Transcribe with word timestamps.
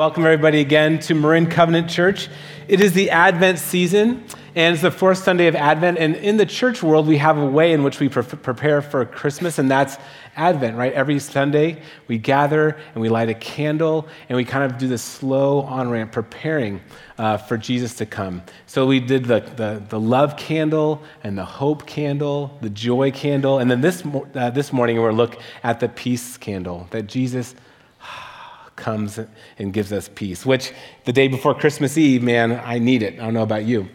Welcome, 0.00 0.24
everybody, 0.24 0.60
again 0.60 0.98
to 1.00 1.14
Marin 1.14 1.46
Covenant 1.46 1.90
Church. 1.90 2.30
It 2.68 2.80
is 2.80 2.94
the 2.94 3.10
Advent 3.10 3.58
season, 3.58 4.24
and 4.54 4.72
it's 4.72 4.80
the 4.80 4.90
fourth 4.90 5.18
Sunday 5.18 5.46
of 5.46 5.54
Advent. 5.54 5.98
And 5.98 6.16
in 6.16 6.38
the 6.38 6.46
church 6.46 6.82
world, 6.82 7.06
we 7.06 7.18
have 7.18 7.36
a 7.36 7.44
way 7.44 7.74
in 7.74 7.82
which 7.82 8.00
we 8.00 8.08
pre- 8.08 8.22
prepare 8.22 8.80
for 8.80 9.04
Christmas, 9.04 9.58
and 9.58 9.70
that's 9.70 9.98
Advent, 10.36 10.78
right? 10.78 10.94
Every 10.94 11.18
Sunday, 11.18 11.82
we 12.08 12.16
gather 12.16 12.78
and 12.94 13.02
we 13.02 13.10
light 13.10 13.28
a 13.28 13.34
candle, 13.34 14.08
and 14.30 14.36
we 14.36 14.44
kind 14.46 14.72
of 14.72 14.78
do 14.78 14.88
this 14.88 15.02
slow 15.02 15.60
on 15.60 15.90
ramp, 15.90 16.12
preparing 16.12 16.80
uh, 17.18 17.36
for 17.36 17.58
Jesus 17.58 17.94
to 17.96 18.06
come. 18.06 18.40
So 18.64 18.86
we 18.86 19.00
did 19.00 19.26
the, 19.26 19.40
the, 19.40 19.82
the, 19.86 20.00
love 20.00 20.38
candle 20.38 21.02
and 21.22 21.36
the 21.36 21.44
hope 21.44 21.84
candle, 21.84 22.56
the 22.62 22.70
joy 22.70 23.10
candle, 23.10 23.58
and 23.58 23.70
then 23.70 23.82
this, 23.82 24.02
uh, 24.34 24.48
this 24.48 24.72
morning, 24.72 24.98
we'll 24.98 25.12
look 25.12 25.38
at 25.62 25.78
the 25.78 25.90
peace 25.90 26.38
candle 26.38 26.88
that 26.90 27.06
Jesus 27.06 27.54
comes 28.80 29.20
and 29.58 29.72
gives 29.72 29.92
us 29.92 30.08
peace, 30.12 30.44
which 30.44 30.72
the 31.04 31.12
day 31.12 31.28
before 31.28 31.54
Christmas 31.54 31.96
Eve, 31.96 32.22
man, 32.22 32.60
I 32.64 32.78
need 32.78 33.02
it. 33.02 33.14
I 33.14 33.24
don't 33.24 33.34
know 33.34 33.42
about 33.42 33.64
you. 33.64 33.88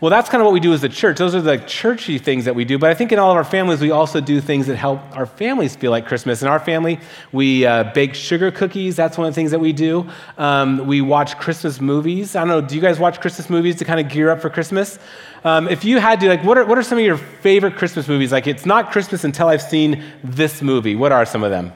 Well, 0.00 0.08
that's 0.08 0.30
kind 0.30 0.40
of 0.40 0.46
what 0.46 0.54
we 0.54 0.60
do 0.60 0.72
as 0.72 0.82
a 0.82 0.88
church. 0.88 1.18
Those 1.18 1.34
are 1.34 1.42
the 1.42 1.58
churchy 1.58 2.16
things 2.16 2.46
that 2.46 2.54
we 2.54 2.64
do. 2.64 2.78
But 2.78 2.88
I 2.88 2.94
think 2.94 3.12
in 3.12 3.18
all 3.18 3.30
of 3.30 3.36
our 3.36 3.44
families, 3.44 3.82
we 3.82 3.90
also 3.90 4.18
do 4.18 4.40
things 4.40 4.66
that 4.68 4.76
help 4.76 4.98
our 5.14 5.26
families 5.26 5.76
feel 5.76 5.90
like 5.90 6.06
Christmas. 6.06 6.40
In 6.40 6.48
our 6.48 6.58
family, 6.58 6.98
we 7.32 7.66
uh, 7.66 7.92
bake 7.92 8.14
sugar 8.14 8.50
cookies. 8.50 8.96
That's 8.96 9.18
one 9.18 9.28
of 9.28 9.34
the 9.34 9.38
things 9.38 9.50
that 9.50 9.58
we 9.58 9.74
do. 9.74 10.08
Um, 10.38 10.86
we 10.86 11.02
watch 11.02 11.38
Christmas 11.38 11.82
movies. 11.82 12.34
I 12.34 12.40
don't 12.40 12.48
know, 12.48 12.62
do 12.62 12.74
you 12.74 12.80
guys 12.80 12.98
watch 12.98 13.20
Christmas 13.20 13.50
movies 13.50 13.76
to 13.76 13.84
kind 13.84 14.00
of 14.00 14.08
gear 14.10 14.30
up 14.30 14.40
for 14.40 14.48
Christmas? 14.48 14.98
Um, 15.44 15.68
if 15.68 15.84
you 15.84 16.00
had 16.00 16.18
to, 16.20 16.28
like, 16.28 16.44
what 16.44 16.56
are, 16.56 16.64
what 16.64 16.78
are 16.78 16.82
some 16.82 16.96
of 16.96 17.04
your 17.04 17.18
favorite 17.18 17.76
Christmas 17.76 18.08
movies? 18.08 18.32
Like, 18.32 18.46
it's 18.46 18.64
not 18.64 18.92
Christmas 18.92 19.24
until 19.24 19.48
I've 19.48 19.62
seen 19.62 20.02
this 20.24 20.62
movie. 20.62 20.96
What 20.96 21.12
are 21.12 21.26
some 21.26 21.42
of 21.42 21.50
them? 21.50 21.74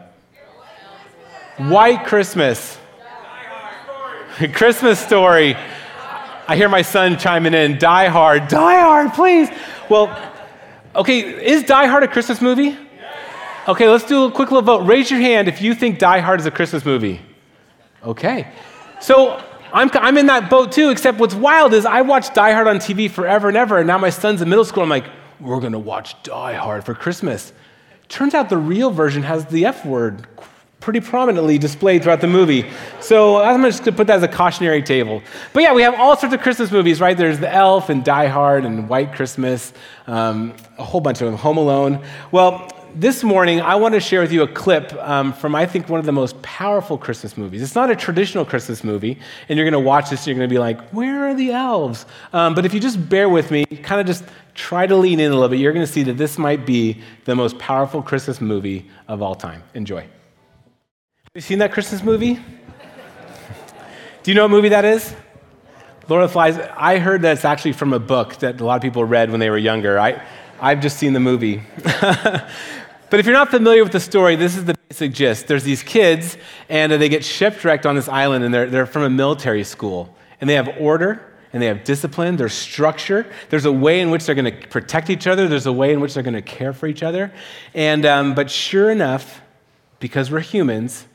White 1.56 2.04
Christmas. 2.06 2.78
Christmas 4.52 4.98
story. 4.98 5.54
I 6.46 6.56
hear 6.56 6.68
my 6.68 6.82
son 6.82 7.16
chiming 7.16 7.54
in, 7.54 7.78
Die 7.78 8.08
Hard, 8.08 8.48
Die 8.48 8.80
Hard, 8.80 9.12
please. 9.14 9.48
Well, 9.88 10.32
okay, 10.96 11.20
is 11.20 11.62
Die 11.62 11.86
Hard 11.86 12.02
a 12.02 12.08
Christmas 12.08 12.40
movie? 12.40 12.76
Okay, 13.68 13.88
let's 13.88 14.04
do 14.04 14.24
a 14.24 14.30
quick 14.30 14.50
little 14.50 14.62
vote. 14.62 14.84
Raise 14.84 15.10
your 15.10 15.20
hand 15.20 15.48
if 15.48 15.62
you 15.62 15.74
think 15.74 15.98
Die 15.98 16.18
Hard 16.18 16.40
is 16.40 16.46
a 16.46 16.50
Christmas 16.50 16.84
movie. 16.84 17.20
Okay. 18.02 18.48
So 19.00 19.42
I'm, 19.72 19.90
I'm 19.94 20.18
in 20.18 20.26
that 20.26 20.50
boat 20.50 20.72
too, 20.72 20.90
except 20.90 21.18
what's 21.18 21.34
wild 21.34 21.72
is 21.72 21.86
I 21.86 22.02
watched 22.02 22.34
Die 22.34 22.52
Hard 22.52 22.66
on 22.66 22.76
TV 22.76 23.08
forever 23.08 23.48
and 23.48 23.56
ever, 23.56 23.78
and 23.78 23.86
now 23.86 23.96
my 23.98 24.10
son's 24.10 24.42
in 24.42 24.48
middle 24.48 24.64
school. 24.64 24.82
I'm 24.82 24.88
like, 24.88 25.06
we're 25.40 25.60
going 25.60 25.72
to 25.72 25.78
watch 25.78 26.20
Die 26.24 26.54
Hard 26.54 26.84
for 26.84 26.94
Christmas. 26.94 27.52
Turns 28.08 28.34
out 28.34 28.50
the 28.50 28.58
real 28.58 28.90
version 28.90 29.22
has 29.22 29.46
the 29.46 29.66
F 29.66 29.86
word 29.86 30.26
pretty 30.84 31.00
prominently 31.00 31.56
displayed 31.56 32.02
throughout 32.02 32.20
the 32.20 32.26
movie. 32.26 32.70
So 33.00 33.38
I'm 33.38 33.62
just 33.62 33.78
going 33.78 33.94
to 33.94 33.96
put 33.96 34.06
that 34.08 34.16
as 34.16 34.22
a 34.22 34.28
cautionary 34.28 34.82
table. 34.82 35.22
But 35.54 35.62
yeah, 35.62 35.72
we 35.72 35.80
have 35.80 35.94
all 35.94 36.14
sorts 36.14 36.34
of 36.34 36.42
Christmas 36.42 36.70
movies, 36.70 37.00
right? 37.00 37.16
There's 37.16 37.38
The 37.38 37.50
Elf 37.50 37.88
and 37.88 38.04
Die 38.04 38.26
Hard 38.26 38.66
and 38.66 38.86
White 38.86 39.14
Christmas, 39.14 39.72
um, 40.06 40.54
a 40.76 40.84
whole 40.84 41.00
bunch 41.00 41.22
of 41.22 41.26
them, 41.26 41.36
Home 41.38 41.56
Alone. 41.56 42.04
Well, 42.32 42.68
this 42.94 43.24
morning, 43.24 43.62
I 43.62 43.76
want 43.76 43.94
to 43.94 44.00
share 44.00 44.20
with 44.20 44.30
you 44.30 44.42
a 44.42 44.46
clip 44.46 44.92
um, 44.96 45.32
from, 45.32 45.54
I 45.54 45.64
think, 45.64 45.88
one 45.88 46.00
of 46.00 46.06
the 46.06 46.12
most 46.12 46.40
powerful 46.42 46.98
Christmas 46.98 47.38
movies. 47.38 47.62
It's 47.62 47.74
not 47.74 47.90
a 47.90 47.96
traditional 47.96 48.44
Christmas 48.44 48.84
movie, 48.84 49.18
and 49.48 49.58
you're 49.58 49.68
going 49.68 49.82
to 49.82 49.88
watch 49.88 50.10
this 50.10 50.20
and 50.20 50.26
you're 50.26 50.36
going 50.36 50.50
to 50.50 50.54
be 50.54 50.58
like, 50.58 50.90
where 50.90 51.28
are 51.28 51.34
the 51.34 51.50
elves? 51.52 52.04
Um, 52.34 52.54
but 52.54 52.66
if 52.66 52.74
you 52.74 52.78
just 52.78 53.08
bear 53.08 53.30
with 53.30 53.50
me, 53.50 53.64
kind 53.64 54.02
of 54.02 54.06
just 54.06 54.22
try 54.54 54.86
to 54.86 54.96
lean 54.96 55.18
in 55.18 55.32
a 55.32 55.34
little 55.34 55.48
bit, 55.48 55.60
you're 55.60 55.72
going 55.72 55.86
to 55.86 55.90
see 55.90 56.02
that 56.02 56.18
this 56.18 56.36
might 56.36 56.66
be 56.66 57.00
the 57.24 57.34
most 57.34 57.58
powerful 57.58 58.02
Christmas 58.02 58.42
movie 58.42 58.90
of 59.08 59.22
all 59.22 59.34
time. 59.34 59.62
Enjoy 59.72 60.06
you 61.36 61.40
seen 61.40 61.58
that 61.58 61.72
Christmas 61.72 62.00
movie? 62.00 62.34
Do 64.22 64.30
you 64.30 64.36
know 64.36 64.42
what 64.42 64.52
movie 64.52 64.68
that 64.68 64.84
is? 64.84 65.12
Lord 66.08 66.22
of 66.22 66.30
the 66.30 66.32
Flies. 66.32 66.56
I 66.76 66.98
heard 66.98 67.22
that 67.22 67.32
it's 67.32 67.44
actually 67.44 67.72
from 67.72 67.92
a 67.92 67.98
book 67.98 68.36
that 68.36 68.60
a 68.60 68.64
lot 68.64 68.76
of 68.76 68.82
people 68.82 69.04
read 69.04 69.32
when 69.32 69.40
they 69.40 69.50
were 69.50 69.58
younger. 69.58 69.98
I, 69.98 70.24
I've 70.60 70.80
just 70.80 70.96
seen 70.96 71.12
the 71.12 71.18
movie. 71.18 71.60
but 71.82 72.48
if 73.14 73.26
you're 73.26 73.34
not 73.34 73.50
familiar 73.50 73.82
with 73.82 73.90
the 73.90 73.98
story, 73.98 74.36
this 74.36 74.56
is 74.56 74.64
the 74.64 74.76
basic 74.88 75.12
gist. 75.12 75.48
There's 75.48 75.64
these 75.64 75.82
kids, 75.82 76.38
and 76.68 76.92
they 76.92 77.08
get 77.08 77.24
shipwrecked 77.24 77.84
on 77.84 77.96
this 77.96 78.08
island, 78.08 78.44
and 78.44 78.54
they're, 78.54 78.70
they're 78.70 78.86
from 78.86 79.02
a 79.02 79.10
military 79.10 79.64
school. 79.64 80.16
And 80.40 80.48
they 80.48 80.54
have 80.54 80.68
order, 80.78 81.20
and 81.52 81.60
they 81.60 81.66
have 81.66 81.82
discipline, 81.82 82.36
there's 82.36 82.54
structure, 82.54 83.26
there's 83.50 83.64
a 83.64 83.72
way 83.72 84.00
in 84.00 84.10
which 84.12 84.24
they're 84.24 84.36
going 84.36 84.56
to 84.56 84.68
protect 84.68 85.10
each 85.10 85.26
other, 85.26 85.48
there's 85.48 85.66
a 85.66 85.72
way 85.72 85.92
in 85.92 85.98
which 85.98 86.14
they're 86.14 86.22
going 86.22 86.34
to 86.34 86.42
care 86.42 86.72
for 86.72 86.86
each 86.86 87.02
other. 87.02 87.32
And, 87.74 88.06
um, 88.06 88.36
but 88.36 88.52
sure 88.52 88.88
enough, 88.88 89.40
because 89.98 90.30
we're 90.30 90.38
humans, 90.38 91.06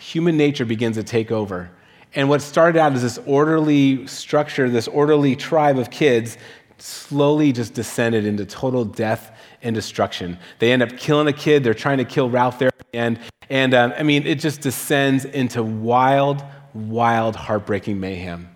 human 0.00 0.36
nature 0.36 0.64
begins 0.64 0.96
to 0.96 1.04
take 1.04 1.30
over. 1.30 1.70
And 2.14 2.28
what 2.28 2.42
started 2.42 2.78
out 2.78 2.92
as 2.94 3.02
this 3.02 3.18
orderly 3.26 4.06
structure, 4.06 4.68
this 4.68 4.88
orderly 4.88 5.36
tribe 5.36 5.78
of 5.78 5.90
kids, 5.90 6.38
slowly 6.78 7.52
just 7.52 7.74
descended 7.74 8.24
into 8.24 8.44
total 8.44 8.84
death 8.84 9.36
and 9.62 9.74
destruction. 9.74 10.38
They 10.58 10.72
end 10.72 10.82
up 10.82 10.96
killing 10.96 11.28
a 11.28 11.32
kid. 11.32 11.62
They're 11.62 11.74
trying 11.74 11.98
to 11.98 12.04
kill 12.04 12.30
Ralph 12.30 12.58
there 12.58 12.68
at 12.68 12.92
the 12.92 12.98
end. 12.98 13.20
And 13.50 13.74
um, 13.74 13.92
I 13.96 14.02
mean, 14.02 14.26
it 14.26 14.40
just 14.40 14.62
descends 14.62 15.24
into 15.24 15.62
wild, 15.62 16.42
wild, 16.72 17.36
heartbreaking 17.36 18.00
mayhem. 18.00 18.48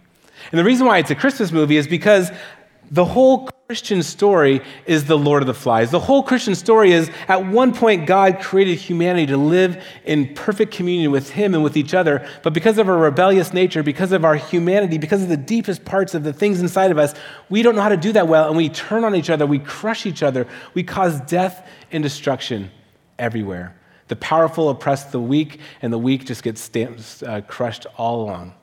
And 0.51 0.59
the 0.59 0.65
reason 0.65 0.87
why 0.87 0.99
it's 0.99 1.11
a 1.11 1.15
Christmas 1.15 1.53
movie 1.53 1.77
is 1.77 1.87
because 1.87 2.31
the 2.95 3.05
whole 3.05 3.49
Christian 3.67 4.05
story 4.05 4.61
is 4.87 5.07
the 5.07 5.19
Lord 5.19 5.43
of 5.43 5.49
the 5.49 5.55
Flies. 5.55 5.91
The 5.91 5.99
whole 5.99 6.23
Christian 6.23 6.55
story 6.55 6.93
is 6.93 7.11
at 7.27 7.45
one 7.45 7.75
point, 7.75 8.07
God 8.07 8.39
created 8.41 8.77
humanity 8.79 9.27
to 9.27 9.37
live 9.37 9.85
in 10.05 10.33
perfect 10.35 10.73
communion 10.73 11.11
with 11.11 11.31
Him 11.31 11.55
and 11.55 11.65
with 11.65 11.77
each 11.77 11.93
other. 11.93 12.25
But 12.45 12.53
because 12.53 12.79
of 12.79 12.89
our 12.89 12.97
rebellious 12.97 13.53
nature, 13.53 13.83
because 13.83 14.13
of 14.13 14.25
our 14.25 14.37
humanity, 14.37 14.99
because 14.99 15.25
of 15.25 15.29
the 15.29 15.37
deepest 15.37 15.85
parts 15.85 16.15
of 16.15 16.23
the 16.23 16.33
things 16.33 16.61
inside 16.61 16.93
of 16.93 16.99
us, 16.99 17.15
we 17.51 17.63
don't 17.63 17.75
know 17.75 17.83
how 17.83 17.89
to 17.89 17.97
do 17.97 18.13
that 18.13 18.29
well. 18.29 18.47
And 18.47 18.57
we 18.57 18.69
turn 18.69 19.03
on 19.03 19.17
each 19.17 19.29
other, 19.29 19.45
we 19.45 19.59
crush 19.59 20.07
each 20.07 20.23
other, 20.23 20.47
we 20.75 20.85
cause 20.85 21.21
death 21.23 21.69
and 21.91 22.01
destruction 22.01 22.71
everywhere. 23.19 23.77
The 24.07 24.17
powerful 24.17 24.71
oppress 24.71 25.03
the 25.03 25.21
weak, 25.21 25.59
and 25.83 25.93
the 25.93 25.99
weak 25.99 26.27
just 26.27 26.45
get 26.45 26.59
stamped, 26.59 27.25
uh, 27.27 27.41
crushed 27.41 27.87
all 27.97 28.23
along. 28.23 28.55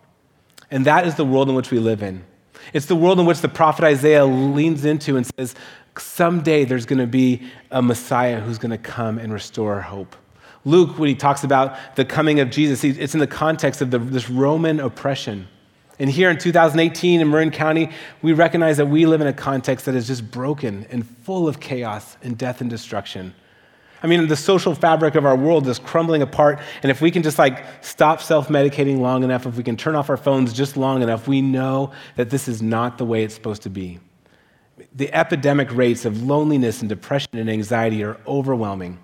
And 0.69 0.85
that 0.85 1.05
is 1.05 1.15
the 1.15 1.25
world 1.25 1.49
in 1.49 1.55
which 1.55 1.69
we 1.69 1.79
live 1.79 2.01
in. 2.01 2.23
It's 2.73 2.85
the 2.85 2.95
world 2.95 3.19
in 3.19 3.25
which 3.25 3.41
the 3.41 3.49
prophet 3.49 3.85
Isaiah 3.85 4.25
leans 4.25 4.85
into 4.85 5.17
and 5.17 5.25
says, 5.37 5.55
someday 5.97 6.65
there's 6.65 6.85
going 6.85 6.99
to 6.99 7.07
be 7.07 7.41
a 7.69 7.81
Messiah 7.81 8.39
who's 8.39 8.57
going 8.57 8.71
to 8.71 8.77
come 8.77 9.17
and 9.17 9.33
restore 9.33 9.81
hope. 9.81 10.15
Luke, 10.63 10.97
when 10.99 11.09
he 11.09 11.15
talks 11.15 11.43
about 11.43 11.95
the 11.95 12.05
coming 12.05 12.39
of 12.39 12.49
Jesus, 12.49 12.83
it's 12.83 13.13
in 13.13 13.19
the 13.19 13.27
context 13.27 13.81
of 13.81 13.91
the, 13.91 13.97
this 13.97 14.29
Roman 14.29 14.79
oppression. 14.79 15.47
And 15.97 16.09
here 16.09 16.29
in 16.29 16.37
2018 16.37 17.21
in 17.21 17.29
Marin 17.29 17.51
County, 17.51 17.89
we 18.21 18.33
recognize 18.33 18.77
that 18.77 18.87
we 18.87 19.05
live 19.05 19.21
in 19.21 19.27
a 19.27 19.33
context 19.33 19.85
that 19.85 19.95
is 19.95 20.07
just 20.07 20.31
broken 20.31 20.85
and 20.89 21.07
full 21.07 21.47
of 21.47 21.59
chaos 21.59 22.17
and 22.23 22.37
death 22.37 22.61
and 22.61 22.69
destruction. 22.69 23.33
I 24.03 24.07
mean, 24.07 24.27
the 24.27 24.35
social 24.35 24.73
fabric 24.73 25.15
of 25.15 25.25
our 25.25 25.35
world 25.35 25.67
is 25.67 25.77
crumbling 25.77 26.21
apart. 26.21 26.59
And 26.81 26.89
if 26.89 27.01
we 27.01 27.11
can 27.11 27.21
just 27.21 27.37
like 27.37 27.63
stop 27.83 28.21
self 28.21 28.47
medicating 28.47 28.99
long 28.99 29.23
enough, 29.23 29.45
if 29.45 29.55
we 29.55 29.63
can 29.63 29.77
turn 29.77 29.95
off 29.95 30.09
our 30.09 30.17
phones 30.17 30.53
just 30.53 30.75
long 30.75 31.03
enough, 31.03 31.27
we 31.27 31.41
know 31.41 31.91
that 32.15 32.29
this 32.29 32.47
is 32.47 32.61
not 32.61 32.97
the 32.97 33.05
way 33.05 33.23
it's 33.23 33.35
supposed 33.35 33.61
to 33.63 33.69
be. 33.69 33.99
The 34.95 35.13
epidemic 35.13 35.71
rates 35.71 36.05
of 36.05 36.23
loneliness 36.23 36.81
and 36.81 36.89
depression 36.89 37.37
and 37.37 37.49
anxiety 37.49 38.03
are 38.03 38.17
overwhelming. 38.25 38.97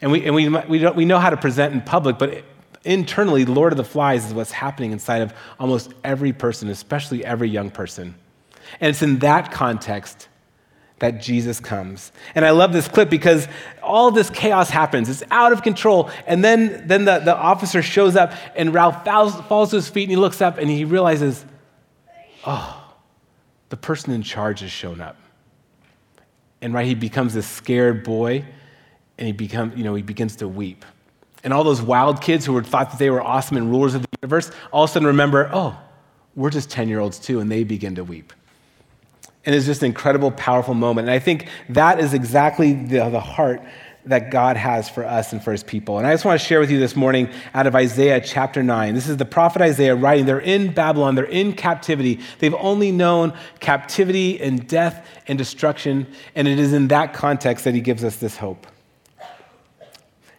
And 0.00 0.10
we, 0.10 0.24
and 0.24 0.34
we, 0.34 0.48
we, 0.48 0.78
don't, 0.78 0.96
we 0.96 1.04
know 1.04 1.18
how 1.18 1.30
to 1.30 1.36
present 1.36 1.74
in 1.74 1.82
public, 1.82 2.18
but 2.18 2.42
internally, 2.84 3.44
Lord 3.44 3.72
of 3.72 3.76
the 3.76 3.84
Flies 3.84 4.24
is 4.24 4.34
what's 4.34 4.50
happening 4.50 4.92
inside 4.92 5.22
of 5.22 5.34
almost 5.60 5.92
every 6.02 6.32
person, 6.32 6.68
especially 6.70 7.24
every 7.24 7.48
young 7.50 7.70
person. 7.70 8.14
And 8.80 8.90
it's 8.90 9.02
in 9.02 9.18
that 9.18 9.52
context 9.52 10.28
that 11.02 11.20
Jesus 11.20 11.58
comes. 11.58 12.12
And 12.36 12.44
I 12.44 12.50
love 12.50 12.72
this 12.72 12.86
clip 12.86 13.10
because 13.10 13.48
all 13.82 14.12
this 14.12 14.30
chaos 14.30 14.70
happens. 14.70 15.08
It's 15.08 15.24
out 15.32 15.52
of 15.52 15.64
control. 15.64 16.10
And 16.28 16.44
then, 16.44 16.86
then 16.86 17.06
the, 17.06 17.18
the 17.18 17.36
officer 17.36 17.82
shows 17.82 18.14
up, 18.14 18.32
and 18.54 18.72
Ralph 18.72 19.04
falls, 19.04 19.34
falls 19.48 19.70
to 19.70 19.76
his 19.76 19.88
feet 19.88 20.04
and 20.04 20.12
he 20.12 20.16
looks 20.16 20.40
up 20.40 20.58
and 20.58 20.70
he 20.70 20.84
realizes, 20.84 21.44
oh, 22.46 22.94
the 23.68 23.76
person 23.76 24.12
in 24.12 24.22
charge 24.22 24.60
has 24.60 24.70
shown 24.70 25.00
up. 25.00 25.16
And 26.60 26.72
right, 26.72 26.86
he 26.86 26.94
becomes 26.94 27.34
this 27.34 27.48
scared 27.48 28.04
boy 28.04 28.44
and 29.18 29.26
he, 29.26 29.32
become, 29.32 29.72
you 29.76 29.82
know, 29.82 29.96
he 29.96 30.02
begins 30.02 30.36
to 30.36 30.46
weep. 30.46 30.84
And 31.42 31.52
all 31.52 31.64
those 31.64 31.82
wild 31.82 32.22
kids 32.22 32.46
who 32.46 32.52
were 32.52 32.62
thought 32.62 32.92
that 32.92 33.00
they 33.00 33.10
were 33.10 33.20
awesome 33.20 33.56
and 33.56 33.72
rulers 33.72 33.96
of 33.96 34.02
the 34.02 34.08
universe 34.22 34.52
all 34.72 34.84
of 34.84 34.90
a 34.90 34.92
sudden 34.92 35.08
remember, 35.08 35.50
oh, 35.52 35.76
we're 36.36 36.50
just 36.50 36.70
10 36.70 36.88
year 36.88 37.00
olds 37.00 37.18
too, 37.18 37.40
and 37.40 37.50
they 37.50 37.64
begin 37.64 37.96
to 37.96 38.04
weep. 38.04 38.32
And 39.44 39.54
it's 39.54 39.66
just 39.66 39.82
an 39.82 39.86
incredible, 39.86 40.30
powerful 40.30 40.74
moment. 40.74 41.08
And 41.08 41.14
I 41.14 41.18
think 41.18 41.48
that 41.70 41.98
is 41.98 42.14
exactly 42.14 42.74
the, 42.74 43.08
the 43.10 43.20
heart 43.20 43.62
that 44.04 44.30
God 44.30 44.56
has 44.56 44.88
for 44.88 45.04
us 45.04 45.32
and 45.32 45.42
for 45.42 45.52
his 45.52 45.62
people. 45.62 45.98
And 45.98 46.06
I 46.06 46.12
just 46.12 46.24
want 46.24 46.40
to 46.40 46.46
share 46.46 46.58
with 46.58 46.70
you 46.70 46.78
this 46.78 46.96
morning 46.96 47.30
out 47.54 47.66
of 47.66 47.74
Isaiah 47.74 48.20
chapter 48.20 48.62
9. 48.62 48.94
This 48.94 49.08
is 49.08 49.16
the 49.16 49.24
prophet 49.24 49.62
Isaiah 49.62 49.94
writing. 49.94 50.26
They're 50.26 50.40
in 50.40 50.72
Babylon, 50.72 51.14
they're 51.14 51.24
in 51.24 51.52
captivity. 51.52 52.20
They've 52.38 52.54
only 52.54 52.90
known 52.90 53.32
captivity 53.60 54.40
and 54.40 54.66
death 54.66 55.06
and 55.28 55.38
destruction. 55.38 56.06
And 56.34 56.48
it 56.48 56.58
is 56.58 56.72
in 56.72 56.88
that 56.88 57.14
context 57.14 57.64
that 57.64 57.74
he 57.74 57.80
gives 57.80 58.02
us 58.02 58.16
this 58.16 58.36
hope. 58.36 58.66
He 59.18 59.24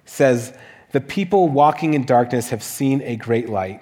says, 0.06 0.54
The 0.92 1.02
people 1.02 1.48
walking 1.48 1.94
in 1.94 2.06
darkness 2.06 2.50
have 2.50 2.64
seen 2.64 3.02
a 3.02 3.16
great 3.16 3.48
light. 3.48 3.82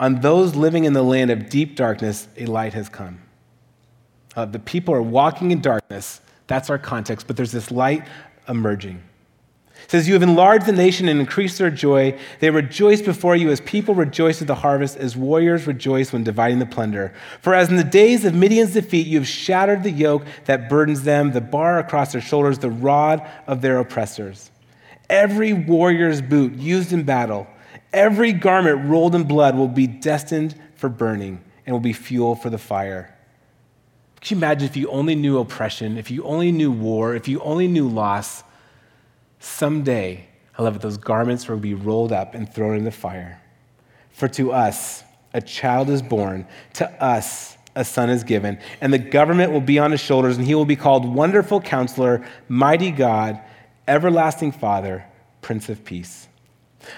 On 0.00 0.20
those 0.20 0.56
living 0.56 0.84
in 0.84 0.94
the 0.94 1.02
land 1.02 1.30
of 1.30 1.48
deep 1.48 1.76
darkness, 1.76 2.26
a 2.36 2.46
light 2.46 2.74
has 2.74 2.88
come. 2.88 3.20
Uh, 4.34 4.44
the 4.44 4.58
people 4.58 4.94
are 4.94 5.02
walking 5.02 5.50
in 5.50 5.60
darkness. 5.60 6.20
That's 6.46 6.70
our 6.70 6.78
context, 6.78 7.26
but 7.26 7.36
there's 7.36 7.52
this 7.52 7.70
light 7.70 8.06
emerging. 8.48 9.02
It 9.84 9.90
says, 9.90 10.06
You 10.06 10.14
have 10.14 10.22
enlarged 10.22 10.66
the 10.66 10.72
nation 10.72 11.08
and 11.08 11.20
increased 11.20 11.58
their 11.58 11.70
joy. 11.70 12.18
They 12.40 12.50
rejoice 12.50 13.02
before 13.02 13.36
you 13.36 13.50
as 13.50 13.60
people 13.60 13.94
rejoice 13.94 14.40
at 14.40 14.46
the 14.46 14.54
harvest, 14.54 14.96
as 14.96 15.16
warriors 15.16 15.66
rejoice 15.66 16.12
when 16.12 16.24
dividing 16.24 16.60
the 16.60 16.66
plunder. 16.66 17.12
For 17.40 17.54
as 17.54 17.68
in 17.68 17.76
the 17.76 17.84
days 17.84 18.24
of 18.24 18.34
Midian's 18.34 18.74
defeat, 18.74 19.06
you 19.06 19.18
have 19.18 19.28
shattered 19.28 19.82
the 19.82 19.90
yoke 19.90 20.24
that 20.44 20.68
burdens 20.68 21.02
them, 21.02 21.32
the 21.32 21.40
bar 21.40 21.78
across 21.78 22.12
their 22.12 22.20
shoulders, 22.20 22.58
the 22.58 22.70
rod 22.70 23.28
of 23.46 23.60
their 23.60 23.78
oppressors. 23.78 24.50
Every 25.10 25.52
warrior's 25.52 26.22
boot 26.22 26.54
used 26.54 26.92
in 26.92 27.02
battle, 27.02 27.46
every 27.92 28.32
garment 28.32 28.88
rolled 28.88 29.14
in 29.14 29.24
blood 29.24 29.56
will 29.56 29.68
be 29.68 29.86
destined 29.86 30.54
for 30.74 30.88
burning 30.88 31.42
and 31.66 31.74
will 31.74 31.80
be 31.80 31.92
fuel 31.92 32.34
for 32.34 32.50
the 32.50 32.58
fire. 32.58 33.11
Can 34.22 34.36
you 34.36 34.38
imagine 34.38 34.68
if 34.68 34.76
you 34.76 34.88
only 34.88 35.16
knew 35.16 35.38
oppression, 35.38 35.98
if 35.98 36.08
you 36.08 36.22
only 36.22 36.52
knew 36.52 36.70
war, 36.70 37.16
if 37.16 37.26
you 37.26 37.40
only 37.40 37.66
knew 37.66 37.88
loss? 37.88 38.44
Someday, 39.40 40.28
I 40.56 40.62
love 40.62 40.76
it, 40.76 40.82
those 40.82 40.96
garments 40.96 41.48
will 41.48 41.56
be 41.56 41.74
rolled 41.74 42.12
up 42.12 42.32
and 42.36 42.52
thrown 42.52 42.76
in 42.76 42.84
the 42.84 42.92
fire. 42.92 43.42
For 44.12 44.28
to 44.28 44.52
us, 44.52 45.02
a 45.34 45.40
child 45.40 45.90
is 45.90 46.02
born, 46.02 46.46
to 46.74 46.88
us, 47.02 47.56
a 47.74 47.84
son 47.84 48.10
is 48.10 48.22
given, 48.22 48.60
and 48.80 48.92
the 48.92 48.98
government 48.98 49.50
will 49.50 49.60
be 49.60 49.80
on 49.80 49.90
his 49.90 50.00
shoulders, 50.00 50.36
and 50.36 50.46
he 50.46 50.54
will 50.54 50.66
be 50.66 50.76
called 50.76 51.04
Wonderful 51.04 51.60
Counselor, 51.60 52.24
Mighty 52.48 52.92
God, 52.92 53.40
Everlasting 53.88 54.52
Father, 54.52 55.04
Prince 55.40 55.68
of 55.68 55.84
Peace. 55.84 56.28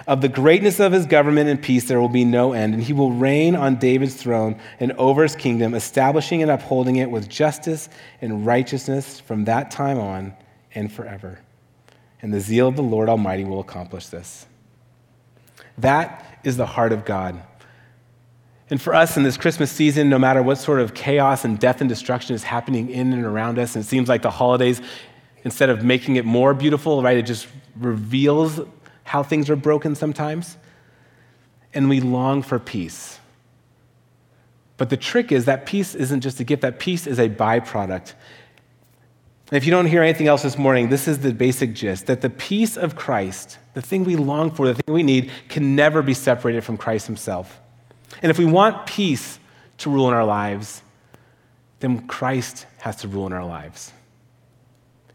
Of 0.07 0.21
the 0.21 0.29
greatness 0.29 0.81
of 0.81 0.93
his 0.93 1.07
government 1.07 1.49
and 1.49 1.63
peace 1.63 1.89
there 1.89 2.01
will 2.01 2.09
be 2.09 2.25
no 2.25 2.53
end, 2.53 2.75
and 2.75 2.83
he 2.83 2.93
will 2.93 3.13
reign 3.13 3.55
on 3.57 3.77
David's 3.77 4.15
throne 4.15 4.61
and 4.81 4.93
over 4.93 5.23
his 5.23 5.37
kingdom, 5.37 5.75
establishing 5.75 6.43
and 6.43 6.51
upholding 6.51 6.97
it 6.97 7.11
with 7.11 7.29
justice 7.29 7.89
and 8.21 8.47
righteousness 8.47 9.21
from 9.21 9.45
that 9.45 9.71
time 9.71 9.99
on 9.99 10.35
and 10.75 10.93
forever. 10.93 11.41
And 12.23 12.33
the 12.33 12.41
zeal 12.41 12.69
of 12.69 12.77
the 12.77 12.83
Lord 12.83 13.09
Almighty 13.09 13.45
will 13.45 13.61
accomplish 13.61 14.07
this. 14.07 14.47
That 15.79 16.41
is 16.45 16.57
the 16.57 16.67
heart 16.67 16.93
of 16.93 17.05
God. 17.05 17.43
And 18.71 18.81
for 18.81 18.95
us 18.95 19.17
in 19.17 19.23
this 19.23 19.37
Christmas 19.37 19.71
season, 19.71 20.09
no 20.09 20.19
matter 20.19 20.43
what 20.43 20.57
sort 20.57 20.81
of 20.81 20.95
chaos 20.95 21.45
and 21.45 21.59
death 21.59 21.81
and 21.81 21.89
destruction 21.89 22.35
is 22.35 22.43
happening 22.43 22.89
in 22.89 23.13
and 23.13 23.25
around 23.25 23.59
us, 23.59 23.77
and 23.77 23.85
it 23.85 23.89
seems 23.89 24.09
like 24.09 24.23
the 24.23 24.31
holidays, 24.31 24.81
instead 25.45 25.69
of 25.69 25.85
making 25.85 26.17
it 26.17 26.25
more 26.25 26.55
beautiful, 26.55 27.03
right, 27.03 27.19
it 27.19 27.27
just 27.27 27.47
reveals 27.77 28.61
how 29.05 29.23
things 29.23 29.49
are 29.49 29.57
broken 29.57 29.95
sometimes, 29.95 30.57
and 31.73 31.89
we 31.89 32.01
long 32.01 32.43
for 32.43 32.59
peace. 32.59 33.21
But 34.77 34.91
the 34.91 34.97
trick 34.97 35.31
is 35.31 35.45
that 35.45 35.67
peace 35.67 35.95
isn't 35.95 36.21
just 36.21 36.41
a 36.41 36.45
gift, 36.45 36.63
that 36.63 36.79
peace 36.79 37.07
is 37.07 37.19
a 37.19 37.29
byproduct. 37.29 38.15
And 39.51 39.59
if 39.59 39.67
you 39.67 39.71
don't 39.71 39.87
hear 39.87 40.03
anything 40.03 40.27
else 40.27 40.43
this 40.43 40.59
morning, 40.59 40.89
this 40.89 41.07
is 41.07 41.19
the 41.19 41.33
basic 41.33 41.75
gist 41.75 42.07
that 42.07 42.23
the 42.23 42.31
peace 42.31 42.77
of 42.77 42.97
Christ, 42.97 43.59
the 43.75 43.83
thing 43.83 44.05
we 44.05 44.17
long 44.17 44.51
for, 44.51 44.67
the 44.67 44.75
thing 44.75 44.93
we 44.95 45.03
need, 45.03 45.31
can 45.49 45.77
never 45.77 46.03
be 46.03 46.15
separated 46.15 46.65
from 46.65 46.77
Christ 46.77 47.07
Himself. 47.07 47.61
And 48.23 48.31
if 48.31 48.39
we 48.39 48.47
want 48.47 48.87
peace 48.87 49.39
to 49.79 49.91
rule 49.91 50.09
in 50.09 50.15
our 50.15 50.25
lives, 50.25 50.83
then 51.81 52.07
Christ 52.07 52.67
has 52.79 52.97
to 52.97 53.09
rule 53.09 53.27
in 53.27 53.33
our 53.33 53.45
lives. 53.45 53.93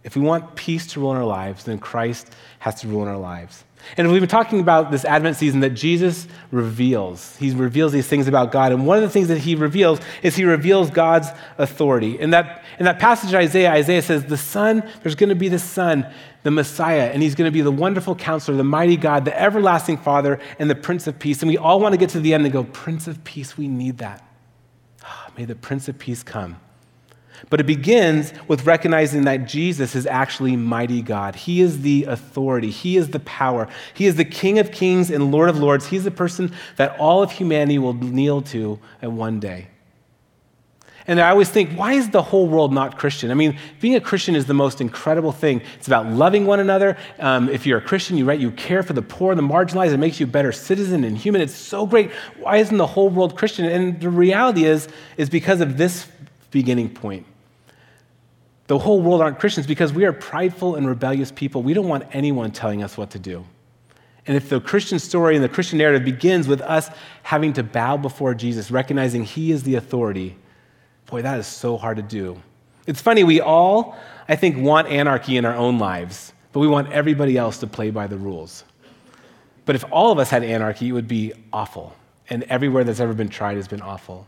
If 0.03 0.15
we 0.15 0.21
want 0.21 0.55
peace 0.55 0.87
to 0.87 0.99
rule 0.99 1.11
in 1.11 1.17
our 1.17 1.25
lives, 1.25 1.63
then 1.63 1.79
Christ 1.79 2.31
has 2.59 2.81
to 2.81 2.87
rule 2.87 3.01
in 3.01 3.07
our 3.07 3.17
lives. 3.17 3.63
And 3.97 4.11
we've 4.11 4.21
been 4.21 4.29
talking 4.29 4.59
about 4.59 4.91
this 4.91 5.03
Advent 5.03 5.35
season 5.35 5.61
that 5.61 5.71
Jesus 5.71 6.27
reveals. 6.51 7.35
He 7.37 7.51
reveals 7.51 7.91
these 7.91 8.07
things 8.07 8.27
about 8.27 8.51
God. 8.51 8.71
And 8.71 8.85
one 8.85 8.97
of 8.97 9.03
the 9.03 9.09
things 9.09 9.27
that 9.29 9.39
he 9.39 9.55
reveals 9.55 9.99
is 10.21 10.35
he 10.35 10.45
reveals 10.45 10.89
God's 10.89 11.29
authority. 11.57 12.19
In 12.19 12.29
that, 12.31 12.63
in 12.77 12.85
that 12.85 12.99
passage 12.99 13.33
Isaiah, 13.33 13.71
Isaiah 13.71 14.01
says, 14.01 14.25
The 14.25 14.37
Son, 14.37 14.87
there's 15.01 15.15
going 15.15 15.29
to 15.29 15.35
be 15.35 15.49
the 15.49 15.59
Son, 15.59 16.05
the 16.43 16.51
Messiah, 16.51 17.09
and 17.11 17.21
he's 17.21 17.35
going 17.35 17.47
to 17.47 17.53
be 17.53 17.61
the 17.61 17.71
wonderful 17.71 18.15
counselor, 18.15 18.57
the 18.57 18.63
mighty 18.63 18.97
God, 18.97 19.25
the 19.25 19.39
everlasting 19.39 19.97
Father, 19.97 20.39
and 20.59 20.69
the 20.69 20.75
Prince 20.75 21.07
of 21.07 21.17
Peace. 21.17 21.41
And 21.41 21.49
we 21.49 21.57
all 21.57 21.79
want 21.79 21.93
to 21.93 21.97
get 21.97 22.09
to 22.11 22.19
the 22.19 22.33
end 22.33 22.45
and 22.45 22.53
go, 22.53 22.63
Prince 22.63 23.07
of 23.07 23.23
Peace, 23.23 23.57
we 23.57 23.67
need 23.67 23.97
that. 23.99 24.23
Ah, 25.03 25.31
may 25.37 25.45
the 25.45 25.55
Prince 25.55 25.87
of 25.87 25.97
Peace 25.97 26.23
come. 26.23 26.57
But 27.49 27.59
it 27.59 27.65
begins 27.65 28.33
with 28.47 28.65
recognizing 28.65 29.23
that 29.23 29.47
Jesus 29.47 29.95
is 29.95 30.05
actually 30.05 30.55
mighty 30.55 31.01
God. 31.01 31.35
He 31.35 31.61
is 31.61 31.81
the 31.81 32.05
authority, 32.05 32.71
He 32.71 32.97
is 32.97 33.09
the 33.09 33.19
power, 33.21 33.67
He 33.93 34.05
is 34.05 34.15
the 34.15 34.25
King 34.25 34.59
of 34.59 34.71
kings 34.71 35.09
and 35.09 35.31
Lord 35.31 35.49
of 35.49 35.57
lords. 35.57 35.87
He's 35.87 36.03
the 36.03 36.11
person 36.11 36.53
that 36.75 36.99
all 36.99 37.23
of 37.23 37.31
humanity 37.31 37.79
will 37.79 37.93
kneel 37.93 38.41
to 38.43 38.79
at 39.01 39.11
one 39.11 39.39
day. 39.39 39.67
And 41.09 41.19
I 41.19 41.31
always 41.31 41.49
think, 41.49 41.71
why 41.71 41.93
is 41.93 42.11
the 42.11 42.21
whole 42.21 42.47
world 42.47 42.71
not 42.71 42.99
Christian? 42.99 43.31
I 43.31 43.33
mean, 43.33 43.57
being 43.81 43.95
a 43.95 43.99
Christian 43.99 44.35
is 44.35 44.45
the 44.45 44.53
most 44.53 44.79
incredible 44.79 45.31
thing. 45.31 45.63
It's 45.79 45.87
about 45.87 46.05
loving 46.05 46.45
one 46.45 46.59
another. 46.59 46.97
Um, 47.17 47.49
if 47.49 47.65
you're 47.65 47.79
a 47.79 47.81
Christian, 47.81 48.15
you, 48.15 48.25
right, 48.25 48.39
you 48.39 48.51
care 48.51 48.83
for 48.83 48.93
the 48.93 49.01
poor 49.01 49.31
and 49.31 49.39
the 49.39 49.43
marginalized. 49.43 49.91
It 49.91 49.97
makes 49.97 50.19
you 50.19 50.27
a 50.27 50.29
better 50.29 50.51
citizen 50.51 51.03
and 51.03 51.17
human. 51.17 51.41
It's 51.41 51.55
so 51.55 51.87
great. 51.87 52.11
Why 52.37 52.57
isn't 52.57 52.77
the 52.77 52.85
whole 52.85 53.09
world 53.09 53.35
Christian? 53.35 53.65
And 53.65 53.99
the 53.99 54.07
reality 54.07 54.65
is, 54.65 54.87
is 55.17 55.31
because 55.31 55.61
of 55.61 55.77
this 55.77 56.05
beginning 56.51 56.91
point. 56.91 57.25
The 58.69 58.77
whole 58.77 59.01
world 59.01 59.19
aren't 59.19 59.39
Christians 59.39 59.65
because 59.65 59.91
we 59.91 60.05
are 60.05 60.13
prideful 60.13 60.75
and 60.75 60.87
rebellious 60.87 61.31
people. 61.31 61.63
We 61.63 61.73
don't 61.73 61.87
want 61.87 62.03
anyone 62.13 62.51
telling 62.51 62.83
us 62.83 62.99
what 62.99 63.09
to 63.09 63.19
do. 63.19 63.43
And 64.27 64.37
if 64.37 64.47
the 64.47 64.61
Christian 64.61 64.99
story 64.99 65.33
and 65.33 65.43
the 65.43 65.49
Christian 65.49 65.79
narrative 65.79 66.05
begins 66.05 66.47
with 66.47 66.61
us 66.61 66.87
having 67.23 67.51
to 67.53 67.63
bow 67.63 67.97
before 67.97 68.35
Jesus, 68.35 68.69
recognizing 68.69 69.23
he 69.23 69.51
is 69.51 69.63
the 69.63 69.73
authority, 69.73 70.37
boy, 71.07 71.23
that 71.23 71.39
is 71.39 71.47
so 71.47 71.77
hard 71.77 71.97
to 71.97 72.03
do. 72.03 72.39
It's 72.85 73.01
funny, 73.01 73.23
we 73.23 73.41
all, 73.41 73.97
I 74.27 74.35
think, 74.35 74.57
want 74.57 74.87
anarchy 74.87 75.37
in 75.37 75.45
our 75.45 75.55
own 75.55 75.79
lives, 75.79 76.31
but 76.53 76.59
we 76.59 76.67
want 76.67 76.91
everybody 76.91 77.37
else 77.37 77.57
to 77.61 77.67
play 77.67 77.89
by 77.89 78.05
the 78.05 78.17
rules. 78.17 78.65
But 79.65 79.77
if 79.77 79.83
all 79.91 80.11
of 80.11 80.19
us 80.19 80.29
had 80.29 80.43
anarchy, 80.43 80.89
it 80.89 80.91
would 80.91 81.07
be 81.07 81.33
awful. 81.51 81.95
And 82.29 82.43
everywhere 82.43 82.83
that's 82.83 82.99
ever 82.99 83.15
been 83.15 83.29
tried 83.29 83.57
has 83.57 83.67
been 83.67 83.81
awful. 83.81 84.27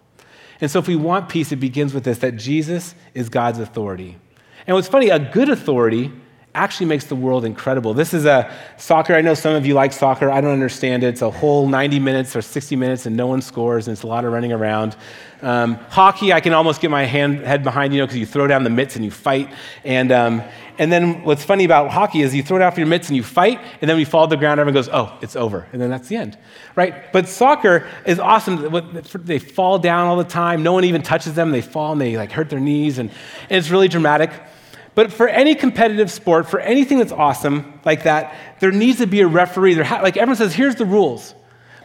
And 0.60 0.72
so, 0.72 0.80
if 0.80 0.88
we 0.88 0.96
want 0.96 1.30
peace, 1.30 1.52
it 1.52 1.58
begins 1.58 1.94
with 1.94 2.06
this 2.06 2.18
that 2.20 2.38
Jesus 2.38 2.96
is 3.14 3.30
God's 3.30 3.60
authority. 3.60 4.18
And 4.68 4.75
what's 4.75 4.88
funny, 4.88 5.10
a 5.10 5.19
good 5.19 5.50
authority 5.50 6.12
actually 6.54 6.86
makes 6.86 7.06
the 7.06 7.16
world 7.16 7.46
incredible. 7.46 7.94
This 7.94 8.13
is 8.13 8.25
a 8.25 8.52
soccer. 8.78 9.16
I 9.16 9.22
know 9.22 9.34
some 9.34 9.56
of 9.56 9.66
you 9.66 9.74
like 9.74 9.94
soccer. 9.94 10.30
I 10.30 10.42
don't 10.42 10.52
understand 10.52 11.04
it. 11.04 11.08
It's 11.08 11.22
a 11.22 11.31
whole 11.31 11.68
90 11.68 12.00
minutes 12.00 12.36
or 12.36 12.42
60 12.42 12.75
minutes 12.75 13.06
and 13.06 13.16
no 13.16 13.28
one 13.28 13.42
scores 13.42 13.88
and 13.88 13.94
it's 13.94 14.04
a 14.04 14.08
lot 14.08 14.25
of 14.25 14.34
running 14.34 14.52
around. 14.52 14.96
Um, 15.42 15.75
hockey, 15.89 16.34
I 16.34 16.39
can 16.39 16.53
almost 16.53 16.82
get 16.82 16.91
my 16.91 17.06
hand, 17.06 17.39
head 17.39 17.63
behind, 17.63 17.94
you 17.94 18.00
know, 18.00 18.06
because 18.06 18.20
you 18.20 18.25
throw 18.25 18.48
down 18.48 18.63
the 18.63 18.70
mitts 18.70 18.96
and 18.96 19.06
you 19.06 19.12
fight. 19.12 19.50
And, 19.84 20.12
um, 20.12 20.44
and 20.77 20.91
then 20.91 21.24
what's 21.24 21.44
funny 21.44 21.63
about 21.63 21.89
hockey 21.89 22.22
is 22.22 22.36
you 22.36 22.44
throw 22.44 22.60
down 22.60 22.74
your 22.75 22.86
mitts 22.86 23.08
and 23.08 23.18
you 23.18 23.24
fight, 23.24 23.60
and 23.82 23.89
then 23.89 23.98
you 23.98 24.06
fall 24.06 24.27
to 24.27 24.30
the 24.36 24.38
ground, 24.39 24.60
and 24.60 24.62
everyone 24.62 24.74
goes, 24.74 24.89
oh, 24.91 25.18
it's 25.22 25.36
over. 25.36 25.68
And 25.74 25.82
then 25.82 25.89
that's 25.89 26.08
the 26.08 26.15
end, 26.15 26.38
right? 26.75 27.12
But 27.12 27.27
soccer 27.27 27.88
is 28.06 28.20
awesome. 28.20 28.72
They 29.15 29.39
fall 29.39 29.80
down 29.80 30.08
all 30.08 30.18
the 30.18 30.24
time. 30.24 30.63
No 30.63 30.74
one 30.74 30.84
even 30.86 31.01
touches 31.01 31.34
them. 31.34 31.51
They 31.51 31.62
fall 31.62 31.91
and 31.91 32.01
they 32.01 32.18
like 32.18 32.32
hurt 32.32 32.50
their 32.50 32.60
knees, 32.60 32.98
and, 33.00 33.10
and 33.50 33.58
it's 33.58 33.70
really 33.70 33.88
dramatic. 33.88 34.32
But 34.93 35.13
for 35.13 35.27
any 35.27 35.55
competitive 35.55 36.12
sport, 36.12 36.50
for 36.50 36.60
anything 36.60 37.00
that's 37.00 37.13
awesome 37.13 37.79
like 37.86 38.03
that, 38.03 38.36
there 38.60 38.71
needs 38.71 38.98
to 38.98 39.07
be 39.07 39.21
a 39.21 39.27
referee. 39.27 39.75
There 39.75 39.83
ha- 39.83 40.01
like 40.01 40.17
everyone 40.17 40.36
says, 40.36 40.53
here's 40.53 40.75
the 40.75 40.86
rules. 40.86 41.33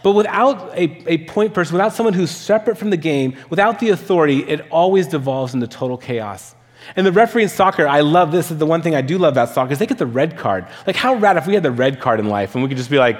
But 0.02 0.12
without 0.12 0.76
a, 0.76 1.12
a 1.12 1.18
point 1.26 1.54
person, 1.54 1.74
without 1.74 1.92
someone 1.92 2.14
who's 2.14 2.30
separate 2.30 2.78
from 2.78 2.90
the 2.90 2.96
game, 2.96 3.36
without 3.50 3.78
the 3.78 3.90
authority, 3.90 4.40
it 4.40 4.66
always 4.70 5.06
devolves 5.06 5.54
into 5.54 5.66
total 5.66 5.96
chaos. 5.96 6.54
And 6.94 7.04
the 7.04 7.12
referee 7.12 7.44
in 7.44 7.48
soccer, 7.48 7.88
I 7.88 8.00
love 8.00 8.30
this, 8.30 8.50
is 8.50 8.58
the 8.58 8.66
one 8.66 8.82
thing 8.82 8.94
I 8.94 9.00
do 9.00 9.18
love 9.18 9.34
about 9.34 9.48
soccer, 9.48 9.72
is 9.72 9.78
they 9.78 9.86
get 9.86 9.98
the 9.98 10.06
red 10.06 10.36
card. 10.36 10.66
Like, 10.86 10.94
how 10.94 11.16
rad 11.16 11.36
if 11.36 11.46
we 11.46 11.54
had 11.54 11.62
the 11.62 11.72
red 11.72 12.00
card 12.00 12.20
in 12.20 12.28
life 12.28 12.54
and 12.54 12.62
we 12.62 12.68
could 12.68 12.78
just 12.78 12.90
be 12.90 12.98
like, 12.98 13.18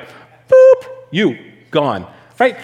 boop, 0.49 0.85
you, 1.11 1.53
gone, 1.71 2.07
right? 2.39 2.57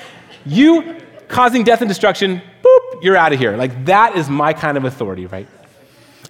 You 0.46 1.00
causing 1.26 1.64
death 1.64 1.80
and 1.80 1.88
destruction, 1.88 2.40
boop, 2.62 3.02
you're 3.02 3.16
out 3.16 3.32
of 3.32 3.38
here. 3.38 3.56
Like, 3.56 3.86
that 3.86 4.16
is 4.16 4.28
my 4.28 4.52
kind 4.52 4.76
of 4.76 4.84
authority, 4.84 5.26
right? 5.26 5.48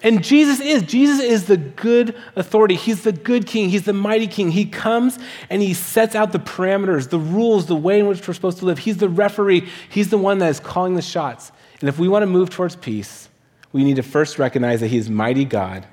And 0.03 0.21
Jesus 0.21 0.59
is. 0.59 0.83
Jesus 0.83 1.21
is 1.21 1.45
the 1.45 1.55
good 1.55 2.15
authority. 2.35 2.75
He's 2.75 3.03
the 3.03 3.13
good 3.13 3.47
king. 3.47 3.69
He's 3.69 3.83
the 3.83 3.93
mighty 3.93 4.27
king. 4.27 4.51
He 4.51 4.65
comes 4.65 5.17
and 5.49 5.61
he 5.61 5.73
sets 5.73 6.13
out 6.13 6.33
the 6.33 6.39
parameters, 6.39 7.09
the 7.09 7.19
rules, 7.19 7.67
the 7.67 7.75
way 7.75 8.01
in 8.01 8.07
which 8.07 8.27
we're 8.27 8.33
supposed 8.33 8.59
to 8.59 8.65
live. 8.65 8.79
He's 8.79 8.97
the 8.97 9.07
referee. 9.07 9.69
He's 9.89 10.09
the 10.09 10.17
one 10.17 10.39
that 10.39 10.49
is 10.49 10.59
calling 10.59 10.95
the 10.95 11.01
shots. 11.01 11.53
And 11.79 11.87
if 11.87 11.97
we 11.97 12.09
want 12.09 12.23
to 12.23 12.27
move 12.27 12.49
towards 12.49 12.75
peace, 12.75 13.29
we 13.71 13.83
need 13.83 13.95
to 13.95 14.03
first 14.03 14.37
recognize 14.37 14.81
that 14.81 14.87
he 14.87 14.97
is 14.97 15.09
mighty 15.09 15.45
God 15.45 15.87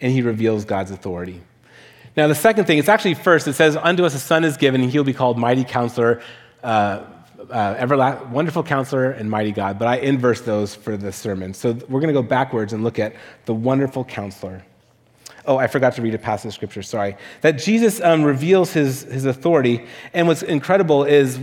and 0.00 0.12
he 0.12 0.22
reveals 0.22 0.64
God's 0.64 0.92
authority. 0.92 1.42
Now, 2.16 2.28
the 2.28 2.34
second 2.34 2.64
thing, 2.64 2.78
it's 2.78 2.88
actually 2.88 3.14
first, 3.14 3.46
it 3.46 3.52
says, 3.54 3.76
Unto 3.76 4.04
us 4.04 4.14
a 4.14 4.18
son 4.18 4.44
is 4.44 4.56
given, 4.56 4.80
and 4.80 4.90
he'll 4.90 5.04
be 5.04 5.12
called 5.12 5.38
Mighty 5.38 5.64
Counselor, 5.64 6.22
uh, 6.62 7.04
uh, 7.50 7.74
everla- 7.76 8.28
wonderful 8.30 8.62
counselor 8.62 9.10
and 9.10 9.30
mighty 9.30 9.52
God, 9.52 9.78
but 9.78 9.88
I 9.88 9.96
inverse 9.96 10.40
those 10.40 10.74
for 10.74 10.96
the 10.96 11.12
sermon. 11.12 11.54
So 11.54 11.72
we're 11.72 12.00
going 12.00 12.14
to 12.14 12.20
go 12.20 12.22
backwards 12.22 12.72
and 12.72 12.84
look 12.84 12.98
at 12.98 13.14
the 13.44 13.54
wonderful 13.54 14.04
counselor. 14.04 14.64
Oh, 15.46 15.56
I 15.56 15.68
forgot 15.68 15.94
to 15.94 16.02
read 16.02 16.14
a 16.14 16.18
passage 16.18 16.48
of 16.48 16.54
scripture, 16.54 16.82
sorry. 16.82 17.16
That 17.42 17.52
Jesus 17.52 18.00
um, 18.00 18.24
reveals 18.24 18.72
his, 18.72 19.02
his 19.02 19.24
authority. 19.24 19.86
And 20.12 20.26
what's 20.26 20.42
incredible 20.42 21.04
is 21.04 21.38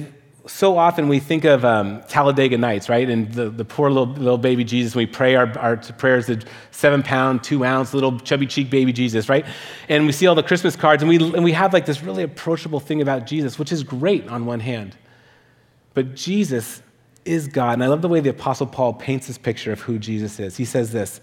so 0.45 0.77
often 0.77 1.07
we 1.07 1.19
think 1.19 1.45
of 1.45 1.63
um, 1.63 2.01
Talladega 2.09 2.57
Nights, 2.57 2.89
right? 2.89 3.09
And 3.09 3.31
the, 3.31 3.49
the 3.49 3.63
poor 3.63 3.89
little, 3.89 4.13
little 4.13 4.37
baby 4.37 4.65
Jesus, 4.65 4.93
we 4.93 5.05
pray 5.05 5.35
our, 5.35 5.57
our 5.57 5.77
prayers, 5.77 6.27
the 6.27 6.43
seven 6.71 7.01
pound, 7.01 7.43
two 7.45 7.63
ounce, 7.63 7.93
little 7.93 8.19
chubby 8.19 8.45
cheek 8.45 8.69
baby 8.69 8.91
Jesus, 8.91 9.29
right? 9.29 9.45
And 9.87 10.05
we 10.05 10.11
see 10.11 10.27
all 10.27 10.35
the 10.35 10.43
Christmas 10.43 10.75
cards, 10.75 11.01
and 11.01 11.09
we, 11.09 11.15
and 11.15 11.43
we 11.43 11.53
have 11.53 11.71
like 11.71 11.85
this 11.85 12.03
really 12.03 12.23
approachable 12.23 12.81
thing 12.81 13.01
about 13.01 13.25
Jesus, 13.25 13.57
which 13.57 13.71
is 13.71 13.83
great 13.83 14.27
on 14.27 14.45
one 14.45 14.59
hand. 14.59 14.97
But 15.93 16.15
Jesus 16.15 16.81
is 17.25 17.47
God. 17.47 17.73
And 17.73 17.83
I 17.83 17.87
love 17.87 18.01
the 18.01 18.09
way 18.09 18.19
the 18.19 18.29
Apostle 18.29 18.67
Paul 18.67 18.93
paints 18.93 19.27
this 19.27 19.37
picture 19.37 19.71
of 19.71 19.81
who 19.81 19.99
Jesus 19.99 20.39
is. 20.39 20.57
He 20.57 20.65
says 20.65 20.91
this 20.91 21.21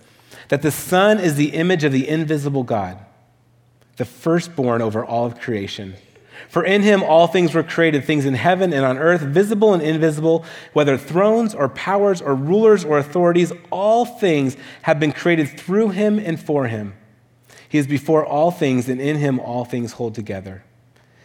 that 0.48 0.62
the 0.62 0.70
Son 0.70 1.18
is 1.18 1.36
the 1.36 1.50
image 1.50 1.84
of 1.84 1.92
the 1.92 2.08
invisible 2.08 2.62
God, 2.62 2.98
the 3.96 4.04
firstborn 4.04 4.82
over 4.82 5.04
all 5.04 5.26
of 5.26 5.40
creation. 5.40 5.94
For 6.48 6.64
in 6.64 6.82
him 6.82 7.02
all 7.02 7.26
things 7.26 7.54
were 7.54 7.62
created, 7.62 8.04
things 8.04 8.24
in 8.24 8.34
heaven 8.34 8.72
and 8.72 8.84
on 8.84 8.98
earth, 8.98 9.20
visible 9.20 9.74
and 9.74 9.82
invisible, 9.82 10.44
whether 10.72 10.96
thrones 10.96 11.54
or 11.54 11.68
powers 11.68 12.22
or 12.22 12.34
rulers 12.34 12.84
or 12.84 12.98
authorities, 12.98 13.52
all 13.70 14.04
things 14.04 14.56
have 14.82 14.98
been 14.98 15.12
created 15.12 15.60
through 15.60 15.90
him 15.90 16.18
and 16.18 16.40
for 16.40 16.66
him. 16.66 16.94
He 17.68 17.78
is 17.78 17.86
before 17.86 18.24
all 18.24 18.50
things, 18.50 18.88
and 18.88 19.00
in 19.00 19.18
him 19.18 19.38
all 19.38 19.64
things 19.64 19.92
hold 19.92 20.14
together. 20.14 20.64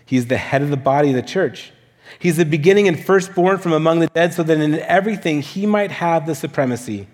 He 0.06 0.18
is 0.18 0.28
the 0.28 0.38
head 0.38 0.62
of 0.62 0.70
the 0.70 0.78
body 0.78 1.10
of 1.10 1.16
the 1.16 1.24
church. 1.24 1.72
He's 2.20 2.38
the 2.38 2.46
beginning 2.46 2.88
and 2.88 3.04
firstborn 3.04 3.58
from 3.58 3.74
among 3.74 4.00
the 4.00 4.08
dead, 4.08 4.34
so 4.34 4.44
that 4.44 4.60
in 4.60 4.80
everything 4.80 5.42
he 5.42 5.66
might 5.66 5.92
have 5.92 6.26
the 6.26 6.36
supremacy. 6.36 7.08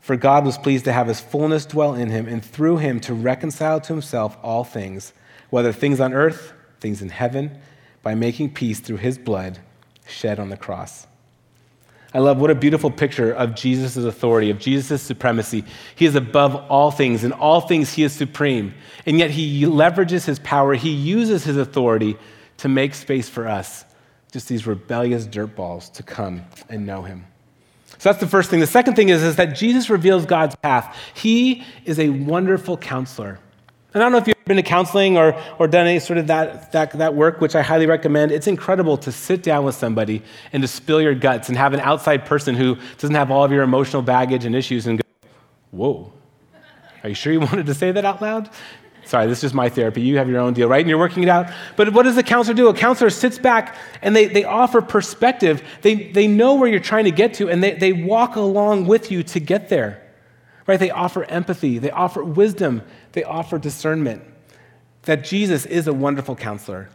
For 0.00 0.16
God 0.16 0.44
was 0.44 0.58
pleased 0.58 0.84
to 0.86 0.92
have 0.92 1.06
his 1.06 1.20
fullness 1.20 1.66
dwell 1.66 1.94
in 1.94 2.10
him, 2.10 2.26
and 2.26 2.44
through 2.44 2.78
him 2.78 3.00
to 3.00 3.14
reconcile 3.14 3.80
to 3.80 3.92
himself 3.92 4.36
all 4.42 4.64
things, 4.64 5.12
whether 5.50 5.72
things 5.72 6.00
on 6.00 6.14
earth 6.14 6.52
things 6.80 7.02
in 7.02 7.08
heaven 7.08 7.58
by 8.02 8.14
making 8.14 8.54
peace 8.54 8.80
through 8.80 8.98
his 8.98 9.18
blood 9.18 9.58
shed 10.06 10.38
on 10.38 10.48
the 10.48 10.56
cross. 10.56 11.06
I 12.14 12.20
love 12.20 12.40
what 12.40 12.50
a 12.50 12.54
beautiful 12.54 12.90
picture 12.90 13.32
of 13.32 13.54
Jesus' 13.54 13.96
authority, 13.96 14.48
of 14.48 14.58
Jesus' 14.58 15.02
supremacy. 15.02 15.64
He 15.94 16.06
is 16.06 16.14
above 16.14 16.54
all 16.70 16.90
things. 16.90 17.22
In 17.22 17.32
all 17.32 17.60
things, 17.60 17.92
he 17.92 18.02
is 18.02 18.14
supreme. 18.14 18.72
And 19.04 19.18
yet, 19.18 19.30
he 19.30 19.64
leverages 19.64 20.24
his 20.24 20.38
power, 20.38 20.74
he 20.74 20.90
uses 20.90 21.44
his 21.44 21.58
authority 21.58 22.16
to 22.58 22.68
make 22.68 22.94
space 22.94 23.28
for 23.28 23.48
us, 23.48 23.84
just 24.30 24.48
these 24.48 24.66
rebellious 24.66 25.26
dirtballs, 25.26 25.92
to 25.94 26.02
come 26.02 26.44
and 26.68 26.86
know 26.86 27.02
him. 27.02 27.24
So 27.98 28.10
that's 28.10 28.20
the 28.20 28.28
first 28.28 28.50
thing. 28.50 28.60
The 28.60 28.66
second 28.66 28.94
thing 28.94 29.08
is, 29.08 29.22
is 29.22 29.36
that 29.36 29.56
Jesus 29.56 29.90
reveals 29.90 30.26
God's 30.26 30.54
path. 30.56 30.96
He 31.14 31.64
is 31.84 31.98
a 31.98 32.10
wonderful 32.10 32.76
counselor. 32.76 33.40
And 33.94 34.02
I 34.02 34.04
don't 34.04 34.12
know 34.12 34.18
if 34.18 34.28
you've 34.28 34.44
been 34.44 34.58
to 34.58 34.62
counseling 34.62 35.16
or, 35.16 35.40
or 35.58 35.66
done 35.66 35.86
any 35.86 35.98
sort 35.98 36.18
of 36.18 36.26
that, 36.26 36.70
that, 36.72 36.92
that 36.92 37.14
work, 37.14 37.40
which 37.40 37.56
I 37.56 37.62
highly 37.62 37.86
recommend. 37.86 38.30
It's 38.30 38.46
incredible 38.46 38.98
to 38.98 39.10
sit 39.10 39.42
down 39.42 39.64
with 39.64 39.74
somebody 39.74 40.22
and 40.52 40.62
to 40.62 40.68
spill 40.68 41.00
your 41.00 41.14
guts 41.14 41.48
and 41.48 41.56
have 41.56 41.72
an 41.72 41.80
outside 41.80 42.26
person 42.26 42.54
who 42.54 42.76
doesn't 42.98 43.16
have 43.16 43.30
all 43.30 43.44
of 43.44 43.50
your 43.50 43.62
emotional 43.62 44.02
baggage 44.02 44.44
and 44.44 44.54
issues 44.54 44.86
and 44.86 44.98
go, 44.98 45.28
Whoa, 45.70 46.12
are 47.02 47.08
you 47.08 47.14
sure 47.14 47.32
you 47.32 47.40
wanted 47.40 47.66
to 47.66 47.74
say 47.74 47.90
that 47.90 48.04
out 48.04 48.20
loud? 48.20 48.50
Sorry, 49.08 49.26
this 49.26 49.42
is 49.42 49.54
my 49.54 49.70
therapy. 49.70 50.02
You 50.02 50.18
have 50.18 50.28
your 50.28 50.38
own 50.38 50.52
deal, 50.52 50.68
right? 50.68 50.80
And 50.80 50.88
you're 50.90 50.98
working 50.98 51.22
it 51.22 51.30
out. 51.30 51.50
But 51.76 51.94
what 51.94 52.02
does 52.02 52.18
a 52.18 52.22
counselor 52.22 52.54
do? 52.54 52.68
A 52.68 52.74
counselor 52.74 53.08
sits 53.08 53.38
back 53.38 53.74
and 54.02 54.14
they, 54.14 54.26
they 54.26 54.44
offer 54.44 54.82
perspective. 54.82 55.62
They, 55.80 55.94
they 55.94 56.26
know 56.26 56.56
where 56.56 56.68
you're 56.68 56.78
trying 56.78 57.04
to 57.04 57.10
get 57.10 57.32
to, 57.34 57.48
and 57.48 57.64
they, 57.64 57.72
they 57.72 57.94
walk 57.94 58.36
along 58.36 58.86
with 58.86 59.10
you 59.10 59.22
to 59.22 59.40
get 59.40 59.70
there. 59.70 60.06
Right? 60.66 60.78
They 60.78 60.90
offer 60.90 61.24
empathy, 61.24 61.78
they 61.78 61.90
offer 61.90 62.22
wisdom, 62.22 62.82
they 63.12 63.24
offer 63.24 63.56
discernment. 63.56 64.24
That 65.04 65.24
Jesus 65.24 65.64
is 65.64 65.86
a 65.86 65.94
wonderful 65.94 66.36
counselor. 66.36 66.90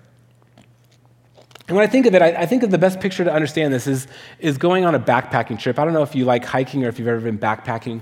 And 1.68 1.76
when 1.76 1.84
I 1.84 1.90
think 1.90 2.06
of 2.06 2.14
it, 2.14 2.22
I, 2.22 2.42
I, 2.42 2.46
think 2.46 2.62
of 2.62 2.70
the 2.70 2.78
best 2.78 3.00
picture 3.00 3.24
to 3.24 3.34
understand 3.34 3.74
this 3.74 3.88
is, 3.88 4.06
is 4.38 4.60
going 4.60 4.86
on 4.86 4.94
a 4.94 5.00
backpacking 5.00 5.58
trip. 5.58 5.80
I 5.80 5.84
don't 5.86 5.94
know 5.94 6.04
if 6.04 6.14
you 6.14 6.26
like 6.26 6.46
hiking 6.46 6.86
or 6.86 6.90
if 6.90 7.00
you've 7.00 7.08
ever 7.08 7.22
been 7.22 7.40
backpacking, 7.40 8.02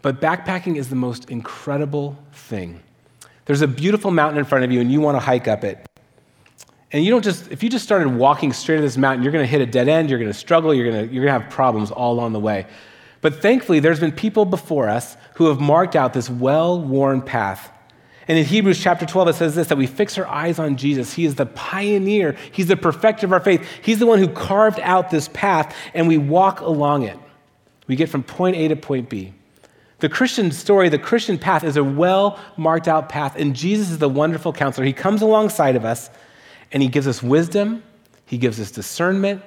but 0.00 0.20
backpacking 0.20 0.76
is 0.76 0.90
the 0.90 0.94
most 0.94 1.28
incredible 1.28 2.16
thing. 2.30 2.82
There's 3.48 3.62
a 3.62 3.66
beautiful 3.66 4.10
mountain 4.10 4.38
in 4.38 4.44
front 4.44 4.64
of 4.64 4.70
you, 4.70 4.78
and 4.78 4.92
you 4.92 5.00
want 5.00 5.16
to 5.16 5.20
hike 5.20 5.48
up 5.48 5.64
it. 5.64 5.88
And 6.92 7.02
you 7.02 7.10
don't 7.10 7.24
just, 7.24 7.50
if 7.50 7.62
you 7.62 7.70
just 7.70 7.82
started 7.82 8.14
walking 8.14 8.52
straight 8.52 8.76
to 8.76 8.82
this 8.82 8.98
mountain, 8.98 9.22
you're 9.22 9.32
going 9.32 9.42
to 9.42 9.50
hit 9.50 9.62
a 9.62 9.66
dead 9.66 9.88
end, 9.88 10.10
you're 10.10 10.18
going 10.18 10.30
to 10.30 10.38
struggle, 10.38 10.74
you're 10.74 10.90
going 10.90 11.08
to, 11.08 11.14
you're 11.14 11.24
going 11.24 11.34
to 11.34 11.44
have 11.44 11.50
problems 11.50 11.90
all 11.90 12.12
along 12.12 12.34
the 12.34 12.40
way. 12.40 12.66
But 13.22 13.40
thankfully, 13.40 13.80
there's 13.80 14.00
been 14.00 14.12
people 14.12 14.44
before 14.44 14.90
us 14.90 15.16
who 15.36 15.46
have 15.46 15.60
marked 15.60 15.96
out 15.96 16.12
this 16.12 16.28
well 16.28 16.78
worn 16.78 17.22
path. 17.22 17.72
And 18.28 18.36
in 18.36 18.44
Hebrews 18.44 18.78
chapter 18.78 19.06
12, 19.06 19.28
it 19.28 19.32
says 19.36 19.54
this 19.54 19.68
that 19.68 19.78
we 19.78 19.86
fix 19.86 20.18
our 20.18 20.26
eyes 20.26 20.58
on 20.58 20.76
Jesus. 20.76 21.14
He 21.14 21.24
is 21.24 21.34
the 21.34 21.46
pioneer, 21.46 22.36
He's 22.52 22.66
the 22.66 22.76
perfecter 22.76 23.24
of 23.24 23.32
our 23.32 23.40
faith. 23.40 23.66
He's 23.80 23.98
the 23.98 24.06
one 24.06 24.18
who 24.18 24.28
carved 24.28 24.78
out 24.80 25.08
this 25.08 25.28
path, 25.32 25.74
and 25.94 26.06
we 26.06 26.18
walk 26.18 26.60
along 26.60 27.04
it. 27.04 27.18
We 27.86 27.96
get 27.96 28.10
from 28.10 28.24
point 28.24 28.56
A 28.56 28.68
to 28.68 28.76
point 28.76 29.08
B. 29.08 29.32
The 30.00 30.08
Christian 30.08 30.52
story, 30.52 30.88
the 30.88 30.98
Christian 30.98 31.38
path, 31.38 31.64
is 31.64 31.76
a 31.76 31.84
well 31.84 32.38
marked 32.56 32.86
out 32.86 33.08
path, 33.08 33.34
and 33.36 33.54
Jesus 33.54 33.90
is 33.90 33.98
the 33.98 34.08
wonderful 34.08 34.52
counselor. 34.52 34.86
He 34.86 34.92
comes 34.92 35.22
alongside 35.22 35.74
of 35.74 35.84
us, 35.84 36.08
and 36.70 36.82
He 36.82 36.88
gives 36.88 37.06
us 37.06 37.22
wisdom, 37.22 37.82
He 38.24 38.38
gives 38.38 38.60
us 38.60 38.70
discernment, 38.70 39.42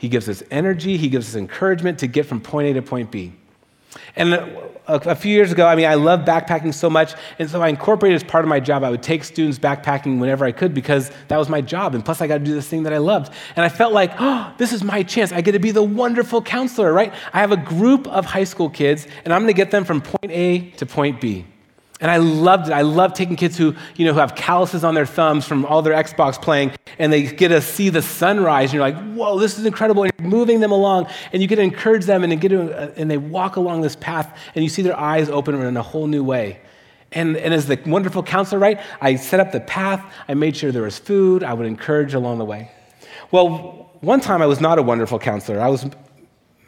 he 0.00 0.08
gives 0.08 0.30
us 0.30 0.42
energy, 0.50 0.96
He 0.96 1.10
gives 1.10 1.28
us 1.28 1.34
encouragement 1.34 1.98
to 1.98 2.06
get 2.06 2.24
from 2.24 2.40
point 2.40 2.68
A 2.68 2.72
to 2.72 2.80
point 2.80 3.10
B. 3.10 3.34
And 4.16 4.34
a, 4.86 5.14
few 5.14 5.32
years 5.32 5.52
ago, 5.52 5.66
I 5.66 5.76
mean, 5.76 5.86
I 5.86 5.94
love 5.94 6.20
backpacking 6.20 6.74
so 6.74 6.90
much, 6.90 7.14
and 7.38 7.48
so 7.48 7.62
I 7.62 7.68
incorporated 7.68 8.16
as 8.16 8.24
part 8.24 8.44
of 8.44 8.48
my 8.48 8.60
job. 8.60 8.84
I 8.84 8.90
would 8.90 9.02
take 9.02 9.24
students 9.24 9.58
backpacking 9.58 10.18
whenever 10.18 10.44
I 10.44 10.52
could 10.52 10.74
because 10.74 11.10
that 11.28 11.36
was 11.36 11.48
my 11.48 11.60
job, 11.60 11.94
and 11.94 12.04
plus 12.04 12.20
I 12.20 12.26
got 12.26 12.38
to 12.38 12.44
do 12.44 12.54
this 12.54 12.68
thing 12.68 12.84
that 12.84 12.92
I 12.92 12.98
loved. 12.98 13.32
And 13.56 13.64
I 13.64 13.68
felt 13.68 13.92
like, 13.92 14.12
oh, 14.18 14.52
this 14.58 14.72
is 14.72 14.82
my 14.82 15.02
chance. 15.02 15.32
I 15.32 15.40
get 15.40 15.52
to 15.52 15.58
be 15.58 15.70
the 15.70 15.82
wonderful 15.82 16.42
counselor, 16.42 16.92
right? 16.92 17.12
I 17.32 17.40
have 17.40 17.52
a 17.52 17.56
group 17.56 18.06
of 18.08 18.26
high 18.26 18.44
school 18.44 18.70
kids, 18.70 19.06
and 19.24 19.32
I'm 19.32 19.42
going 19.42 19.54
to 19.54 19.56
get 19.56 19.70
them 19.70 19.84
from 19.84 20.00
point 20.00 20.32
A 20.32 20.70
to 20.70 20.86
point 20.86 21.20
B. 21.20 21.46
And 22.00 22.10
I 22.10 22.16
loved 22.16 22.68
it. 22.68 22.72
I 22.72 22.80
love 22.80 23.12
taking 23.12 23.36
kids 23.36 23.58
who, 23.58 23.74
you 23.96 24.06
know, 24.06 24.14
who 24.14 24.20
have 24.20 24.34
calluses 24.34 24.84
on 24.84 24.94
their 24.94 25.04
thumbs 25.04 25.46
from 25.46 25.66
all 25.66 25.82
their 25.82 25.92
Xbox 25.92 26.40
playing, 26.40 26.72
and 26.98 27.12
they 27.12 27.24
get 27.24 27.48
to 27.48 27.60
see 27.60 27.90
the 27.90 28.00
sunrise, 28.00 28.70
and 28.70 28.74
you're 28.74 28.82
like, 28.82 28.96
whoa, 29.14 29.38
this 29.38 29.58
is 29.58 29.66
incredible. 29.66 30.04
And 30.04 30.12
you're 30.18 30.28
moving 30.28 30.60
them 30.60 30.72
along, 30.72 31.08
and 31.32 31.42
you 31.42 31.48
get 31.48 31.56
to 31.56 31.62
encourage 31.62 32.06
them, 32.06 32.24
and, 32.24 32.40
get 32.40 32.48
to, 32.48 32.92
and 32.96 33.10
they 33.10 33.18
walk 33.18 33.56
along 33.56 33.82
this 33.82 33.96
path, 33.96 34.34
and 34.54 34.64
you 34.64 34.70
see 34.70 34.80
their 34.80 34.98
eyes 34.98 35.28
open 35.28 35.54
in 35.60 35.76
a 35.76 35.82
whole 35.82 36.06
new 36.06 36.24
way. 36.24 36.60
And, 37.12 37.36
and 37.36 37.52
as 37.52 37.66
the 37.66 37.78
wonderful 37.86 38.22
counselor, 38.22 38.60
right, 38.60 38.80
I 39.00 39.16
set 39.16 39.40
up 39.40 39.52
the 39.52 39.60
path, 39.60 40.02
I 40.28 40.34
made 40.34 40.56
sure 40.56 40.72
there 40.72 40.82
was 40.82 40.98
food, 40.98 41.42
I 41.42 41.52
would 41.52 41.66
encourage 41.66 42.14
along 42.14 42.38
the 42.38 42.44
way. 42.44 42.70
Well, 43.30 43.90
one 44.00 44.20
time 44.20 44.40
I 44.40 44.46
was 44.46 44.60
not 44.60 44.78
a 44.78 44.82
wonderful 44.82 45.18
counselor. 45.18 45.60
I 45.60 45.68
was 45.68 45.84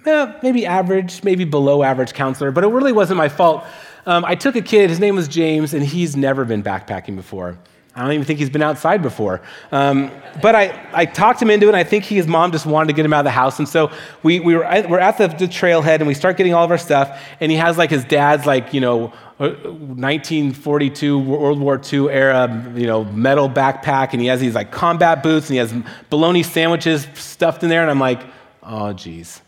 eh, 0.05 0.33
maybe 0.43 0.67
average, 0.67 1.23
maybe 1.25 1.45
below 1.45 1.83
average 1.83 2.13
counselor, 2.13 2.51
but 2.51 2.65
it 2.65 2.69
really 2.69 2.93
wasn't 2.93 3.19
my 3.19 3.29
fault 3.29 3.65
um, 4.07 4.25
I 4.25 4.35
took 4.35 4.57
a 4.57 4.63
kid, 4.63 4.91
his 4.91 5.01
name 5.01 5.17
was 5.17 5.29
James, 5.29 5.75
and 5.75 5.85
he's 5.85 6.17
never 6.17 6.45
been 6.45 6.63
backpacking 6.63 7.17
before. 7.17 7.59
I 7.95 8.03
don't 8.03 8.13
even 8.13 8.25
think 8.25 8.39
he's 8.39 8.49
been 8.49 8.63
outside 8.63 9.03
before. 9.03 9.43
Um, 9.71 10.11
but 10.41 10.55
I, 10.55 10.89
I 10.95 11.05
talked 11.05 11.43
him 11.43 11.51
into 11.51 11.67
it, 11.67 11.71
and 11.71 11.77
I 11.77 11.85
think 11.85 12.05
he, 12.05 12.17
his 12.17 12.27
mom 12.27 12.51
just 12.51 12.65
wanted 12.65 12.87
to 12.87 12.95
get 12.95 13.05
him 13.05 13.13
out 13.13 13.21
of 13.21 13.25
the 13.25 13.31
house. 13.31 13.59
And 13.59 13.69
so 13.69 13.93
we, 14.23 14.41
we 14.41 14.57
were, 14.57 14.65
at, 14.65 14.89
we're 14.89 14.99
at 14.99 15.19
the, 15.19 15.29
the 15.29 15.45
trailhead, 15.45 15.97
and 15.97 16.07
we 16.07 16.15
start 16.15 16.39
getting 16.39 16.55
all 16.55 16.65
of 16.65 16.71
our 16.71 16.79
stuff, 16.79 17.21
and 17.39 17.53
he 17.53 17.59
has 17.59 17.77
like 17.77 17.91
his 17.91 18.05
dad's, 18.05 18.47
like, 18.47 18.73
you 18.73 18.81
know, 18.81 19.13
1942 19.37 21.19
uh, 21.19 21.23
World 21.23 21.61
War 21.61 21.81
II 21.93 22.09
era, 22.09 22.73
you 22.75 22.87
know, 22.87 23.05
metal 23.05 23.49
backpack, 23.49 24.13
and 24.13 24.23
he 24.23 24.29
has 24.29 24.41
these 24.41 24.55
like 24.55 24.71
combat 24.71 25.23
boots, 25.23 25.49
and 25.49 25.55
he 25.55 25.59
has 25.59 25.75
bologna 26.09 26.43
sandwiches 26.43 27.07
stuffed 27.15 27.63
in 27.63 27.69
there, 27.69 27.83
and 27.83 27.91
I'm 27.91 28.01
like, 28.01 28.23
oh, 28.63 28.95
geez. 28.95 29.43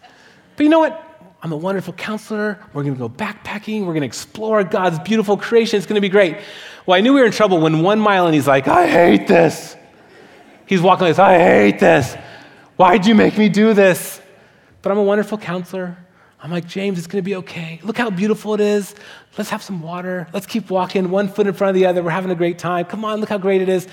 But 0.56 0.64
you 0.64 0.68
know 0.68 0.80
what? 0.80 1.13
I'm 1.44 1.52
a 1.52 1.56
wonderful 1.58 1.92
counselor. 1.92 2.58
We're 2.72 2.84
going 2.84 2.94
to 2.94 2.98
go 2.98 3.10
backpacking. 3.10 3.80
We're 3.80 3.92
going 3.92 4.00
to 4.00 4.06
explore 4.06 4.64
God's 4.64 4.98
beautiful 5.00 5.36
creation. 5.36 5.76
It's 5.76 5.86
going 5.86 5.96
to 5.96 6.00
be 6.00 6.08
great. 6.08 6.38
Well, 6.86 6.96
I 6.96 7.02
knew 7.02 7.12
we 7.12 7.20
were 7.20 7.26
in 7.26 7.32
trouble 7.32 7.60
when 7.60 7.82
one 7.82 8.00
mile 8.00 8.24
and 8.24 8.34
he's 8.34 8.48
like, 8.48 8.66
I 8.66 8.86
hate 8.86 9.28
this. 9.28 9.76
He's 10.64 10.80
walking 10.80 11.06
like 11.06 11.18
I 11.18 11.38
hate 11.38 11.78
this. 11.78 12.16
Why'd 12.76 13.04
you 13.04 13.14
make 13.14 13.36
me 13.36 13.50
do 13.50 13.74
this? 13.74 14.22
But 14.80 14.90
I'm 14.90 14.96
a 14.96 15.02
wonderful 15.02 15.36
counselor. 15.36 15.98
I'm 16.40 16.50
like, 16.50 16.66
James, 16.66 16.96
it's 16.96 17.06
going 17.06 17.22
to 17.22 17.26
be 17.26 17.36
okay. 17.36 17.78
Look 17.82 17.98
how 17.98 18.08
beautiful 18.08 18.54
it 18.54 18.60
is. 18.60 18.94
Let's 19.36 19.50
have 19.50 19.62
some 19.62 19.82
water. 19.82 20.26
Let's 20.32 20.46
keep 20.46 20.70
walking, 20.70 21.10
one 21.10 21.28
foot 21.28 21.46
in 21.46 21.52
front 21.52 21.68
of 21.68 21.74
the 21.74 21.84
other. 21.84 22.02
We're 22.02 22.08
having 22.08 22.30
a 22.30 22.36
great 22.36 22.58
time. 22.58 22.86
Come 22.86 23.04
on, 23.04 23.20
look 23.20 23.28
how 23.28 23.38
great 23.38 23.60
it 23.60 23.68
is. 23.68 23.86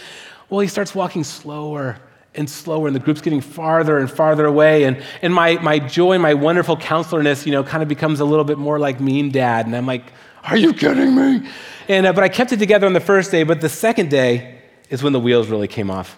Well, 0.49 0.61
he 0.61 0.69
starts 0.69 0.95
walking 0.95 1.25
slower 1.25 1.97
and 2.33 2.49
slower, 2.49 2.87
and 2.87 2.95
the 2.95 2.99
group's 2.99 3.21
getting 3.21 3.41
farther 3.41 3.97
and 3.97 4.09
farther 4.09 4.45
away. 4.45 4.83
And, 4.85 5.03
and 5.21 5.33
my, 5.33 5.55
my 5.55 5.79
joy, 5.79 6.17
my 6.17 6.33
wonderful 6.33 6.77
counselorness, 6.77 7.45
you 7.45 7.51
know, 7.51 7.63
kind 7.63 7.83
of 7.83 7.89
becomes 7.89 8.19
a 8.19 8.25
little 8.25 8.45
bit 8.45 8.57
more 8.57 8.79
like 8.79 9.01
mean 9.01 9.31
dad. 9.31 9.65
And 9.65 9.75
I'm 9.75 9.85
like, 9.85 10.13
are 10.43 10.57
you 10.57 10.73
kidding 10.73 11.15
me? 11.15 11.49
And, 11.87 12.05
uh, 12.05 12.13
but 12.13 12.23
I 12.23 12.29
kept 12.29 12.53
it 12.53 12.57
together 12.57 12.87
on 12.87 12.93
the 12.93 13.01
first 13.01 13.31
day, 13.31 13.43
but 13.43 13.59
the 13.59 13.69
second 13.69 14.09
day 14.09 14.59
is 14.89 15.03
when 15.03 15.13
the 15.13 15.19
wheels 15.19 15.49
really 15.49 15.67
came 15.67 15.91
off. 15.91 16.17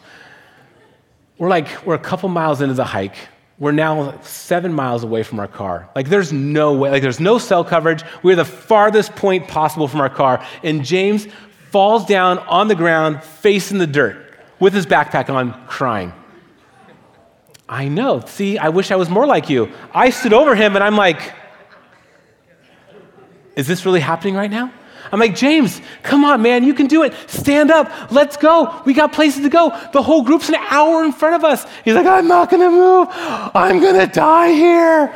We're 1.40 1.50
like, 1.50 1.86
we're 1.86 1.96
a 1.96 2.00
couple 2.00 2.30
miles 2.30 2.62
into 2.62 2.76
the 2.76 2.86
hike. 2.86 3.16
We're 3.58 3.72
now 3.72 4.20
seven 4.22 4.74
miles 4.74 5.04
away 5.04 5.24
from 5.24 5.40
our 5.40 5.48
car. 5.48 5.90
Like, 5.96 6.10
there's 6.10 6.32
no 6.32 6.74
way, 6.74 6.92
like, 6.92 7.02
there's 7.02 7.20
no 7.20 7.38
cell 7.38 7.64
coverage. 7.64 8.04
We're 8.22 8.36
the 8.36 8.46
farthest 8.46 9.16
point 9.16 9.48
possible 9.48 9.88
from 9.88 10.02
our 10.02 10.10
car. 10.10 10.46
And 10.64 10.86
James 10.86 11.28
falls 11.72 12.06
down 12.06 12.40
on 12.40 12.68
the 12.68 12.76
ground, 12.76 13.24
facing 13.24 13.80
the 13.80 13.88
dirt 13.88 14.23
with 14.64 14.74
his 14.74 14.86
backpack 14.86 15.30
on, 15.30 15.52
crying. 15.68 16.14
I 17.68 17.90
know. 17.90 18.22
See, 18.26 18.58
I 18.58 18.70
wish 18.70 18.92
I 18.92 18.96
was 18.96 19.10
more 19.10 19.26
like 19.26 19.50
you. 19.50 19.70
I 19.94 20.10
stood 20.10 20.32
over 20.32 20.56
him 20.56 20.76
and 20.76 20.84
I'm 20.84 20.96
like, 20.96 21.34
Is 23.58 23.68
this 23.68 23.86
really 23.86 24.00
happening 24.00 24.36
right 24.36 24.50
now? 24.50 24.72
I'm 25.12 25.20
like, 25.20 25.36
James, 25.36 25.82
come 26.02 26.24
on, 26.24 26.42
man, 26.42 26.64
you 26.64 26.74
can 26.74 26.88
do 26.88 27.04
it. 27.04 27.14
Stand 27.28 27.72
up. 27.72 28.10
Let's 28.10 28.38
go. 28.38 28.82
We 28.86 28.94
got 28.94 29.12
places 29.12 29.44
to 29.44 29.50
go. 29.50 29.78
The 29.92 30.02
whole 30.02 30.24
group's 30.24 30.48
an 30.48 30.56
hour 30.56 31.04
in 31.04 31.12
front 31.12 31.36
of 31.36 31.44
us. 31.44 31.68
He's 31.84 31.94
like, 31.94 32.08
I'm 32.08 32.30
not 32.30 32.50
going 32.50 32.64
to 32.64 32.72
move. 32.72 33.08
I'm 33.12 33.82
going 33.82 34.00
to 34.00 34.08
die 34.08 34.54
here. 34.54 35.14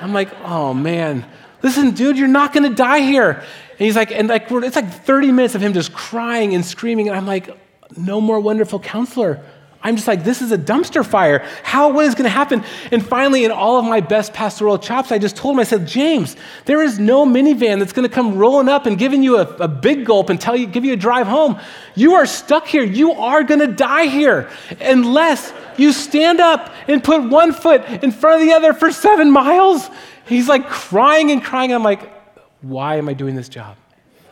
I'm 0.00 0.14
like, 0.14 0.30
oh, 0.42 0.72
man. 0.72 1.24
Listen, 1.62 1.90
dude, 1.90 2.16
you're 2.16 2.28
not 2.28 2.54
going 2.54 2.68
to 2.68 2.74
die 2.74 3.00
here. 3.00 3.32
And 3.32 3.78
he's 3.78 3.94
like, 3.94 4.10
and 4.10 4.26
like, 4.26 4.50
it's 4.50 4.74
like 4.74 4.90
30 4.90 5.32
minutes 5.32 5.54
of 5.54 5.60
him 5.60 5.74
just 5.74 5.92
crying 5.92 6.54
and 6.54 6.64
screaming. 6.64 7.08
And 7.08 7.16
I'm 7.16 7.26
like, 7.26 7.56
no 7.96 8.20
more 8.20 8.40
wonderful 8.40 8.80
counselor. 8.80 9.44
I'm 9.82 9.94
just 9.94 10.08
like, 10.08 10.24
this 10.24 10.42
is 10.42 10.50
a 10.50 10.58
dumpster 10.58 11.06
fire. 11.06 11.46
How, 11.62 11.92
what 11.92 12.06
is 12.06 12.16
going 12.16 12.24
to 12.24 12.30
happen? 12.30 12.64
And 12.90 13.06
finally, 13.06 13.44
in 13.44 13.52
all 13.52 13.78
of 13.78 13.84
my 13.84 14.00
best 14.00 14.32
pastoral 14.32 14.78
chops, 14.78 15.12
I 15.12 15.18
just 15.18 15.36
told 15.36 15.54
him, 15.54 15.60
I 15.60 15.62
said, 15.62 15.86
James, 15.86 16.34
there 16.64 16.82
is 16.82 16.98
no 16.98 17.24
minivan 17.24 17.78
that's 17.78 17.92
going 17.92 18.08
to 18.08 18.12
come 18.12 18.36
rolling 18.36 18.68
up 18.68 18.86
and 18.86 18.98
giving 18.98 19.22
you 19.22 19.36
a, 19.36 19.42
a 19.58 19.68
big 19.68 20.04
gulp 20.04 20.28
and 20.28 20.40
tell 20.40 20.56
you, 20.56 20.66
give 20.66 20.84
you 20.84 20.94
a 20.94 20.96
drive 20.96 21.28
home. 21.28 21.60
You 21.94 22.14
are 22.14 22.26
stuck 22.26 22.66
here. 22.66 22.82
You 22.82 23.12
are 23.12 23.44
going 23.44 23.60
to 23.60 23.68
die 23.68 24.06
here 24.06 24.50
unless 24.80 25.52
you 25.76 25.92
stand 25.92 26.40
up 26.40 26.74
and 26.88 27.04
put 27.04 27.22
one 27.22 27.52
foot 27.52 27.84
in 28.02 28.10
front 28.10 28.42
of 28.42 28.48
the 28.48 28.54
other 28.54 28.72
for 28.72 28.90
seven 28.90 29.30
miles. 29.30 29.88
He's 30.26 30.48
like 30.48 30.68
crying 30.68 31.30
and 31.30 31.44
crying. 31.44 31.72
I'm 31.72 31.84
like, 31.84 32.12
why 32.60 32.96
am 32.96 33.08
I 33.08 33.12
doing 33.12 33.36
this 33.36 33.48
job? 33.48 33.76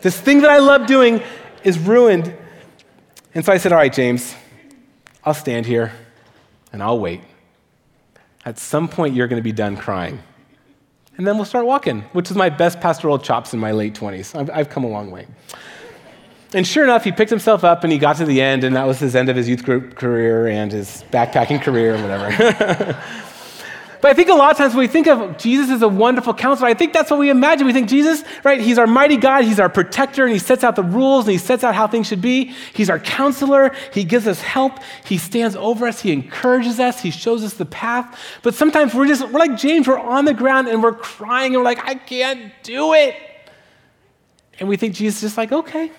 This 0.00 0.20
thing 0.20 0.40
that 0.40 0.50
I 0.50 0.58
love 0.58 0.86
doing 0.86 1.22
is 1.62 1.78
ruined. 1.78 2.36
And 3.34 3.44
so 3.44 3.52
I 3.52 3.58
said, 3.58 3.72
all 3.72 3.78
right, 3.78 3.92
James, 3.92 4.34
I'll 5.24 5.34
stand 5.34 5.66
here 5.66 5.92
and 6.72 6.82
I'll 6.82 6.98
wait. 6.98 7.20
At 8.44 8.58
some 8.58 8.88
point, 8.88 9.14
you're 9.14 9.26
going 9.26 9.40
to 9.40 9.44
be 9.44 9.52
done 9.52 9.76
crying. 9.76 10.20
And 11.16 11.26
then 11.26 11.36
we'll 11.36 11.44
start 11.44 11.66
walking, 11.66 12.02
which 12.12 12.30
is 12.30 12.36
my 12.36 12.48
best 12.48 12.80
pastoral 12.80 13.18
chops 13.18 13.54
in 13.54 13.60
my 13.60 13.72
late 13.72 13.94
20s. 13.94 14.38
I've, 14.38 14.50
I've 14.50 14.68
come 14.68 14.84
a 14.84 14.88
long 14.88 15.10
way. 15.10 15.26
And 16.52 16.66
sure 16.66 16.84
enough, 16.84 17.02
he 17.02 17.10
picked 17.10 17.30
himself 17.30 17.64
up 17.64 17.82
and 17.82 17.92
he 17.92 17.98
got 17.98 18.16
to 18.16 18.24
the 18.24 18.40
end, 18.40 18.62
and 18.62 18.76
that 18.76 18.86
was 18.86 19.00
his 19.00 19.16
end 19.16 19.28
of 19.28 19.34
his 19.34 19.48
youth 19.48 19.64
group 19.64 19.96
career 19.96 20.46
and 20.46 20.70
his 20.70 21.04
backpacking 21.10 21.60
career, 21.60 22.00
whatever. 22.00 23.00
But 24.04 24.10
I 24.10 24.14
think 24.16 24.28
a 24.28 24.34
lot 24.34 24.50
of 24.50 24.58
times 24.58 24.74
when 24.74 24.80
we 24.80 24.86
think 24.86 25.06
of 25.06 25.38
Jesus 25.38 25.70
as 25.70 25.80
a 25.80 25.88
wonderful 25.88 26.34
counselor, 26.34 26.68
I 26.68 26.74
think 26.74 26.92
that's 26.92 27.10
what 27.10 27.18
we 27.18 27.30
imagine. 27.30 27.66
We 27.66 27.72
think 27.72 27.88
Jesus, 27.88 28.22
right? 28.44 28.60
He's 28.60 28.76
our 28.76 28.86
mighty 28.86 29.16
God, 29.16 29.44
He's 29.44 29.58
our 29.58 29.70
protector, 29.70 30.24
and 30.24 30.32
He 30.34 30.38
sets 30.38 30.62
out 30.62 30.76
the 30.76 30.82
rules 30.82 31.24
and 31.24 31.32
He 31.32 31.38
sets 31.38 31.64
out 31.64 31.74
how 31.74 31.86
things 31.86 32.06
should 32.08 32.20
be. 32.20 32.52
He's 32.74 32.90
our 32.90 32.98
counselor, 32.98 33.74
He 33.94 34.04
gives 34.04 34.26
us 34.26 34.42
help, 34.42 34.78
He 35.06 35.16
stands 35.16 35.56
over 35.56 35.86
us, 35.86 36.02
He 36.02 36.12
encourages 36.12 36.78
us, 36.78 37.00
He 37.00 37.10
shows 37.10 37.42
us 37.42 37.54
the 37.54 37.64
path. 37.64 38.20
But 38.42 38.54
sometimes 38.54 38.92
we're 38.92 39.06
just, 39.06 39.26
we're 39.26 39.38
like 39.38 39.56
James, 39.56 39.88
we're 39.88 39.98
on 39.98 40.26
the 40.26 40.34
ground 40.34 40.68
and 40.68 40.82
we're 40.82 40.92
crying 40.92 41.54
and 41.54 41.62
we're 41.62 41.70
like, 41.70 41.88
I 41.88 41.94
can't 41.94 42.52
do 42.62 42.92
it. 42.92 43.16
And 44.60 44.68
we 44.68 44.76
think 44.76 44.96
Jesus 44.96 45.22
is 45.22 45.28
just 45.30 45.38
like, 45.38 45.50
okay, 45.50 45.90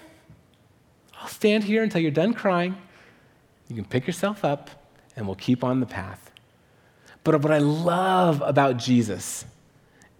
I'll 1.19 1.27
stand 1.27 1.63
here 1.63 1.81
until 1.81 2.01
you're 2.01 2.11
done 2.11 2.35
crying. 2.35 2.77
You 3.67 3.75
can 3.75 3.85
pick 3.85 4.05
yourself 4.05 4.45
up 4.45 4.69
and 5.15 5.25
we'll 5.25 5.37
keep 5.37 5.63
on 5.63 5.79
the 5.79 5.87
path. 5.87 6.24
But 7.25 7.41
what 7.41 7.51
I 7.51 7.57
love 7.57 8.41
about 8.45 8.77
Jesus 8.77 9.45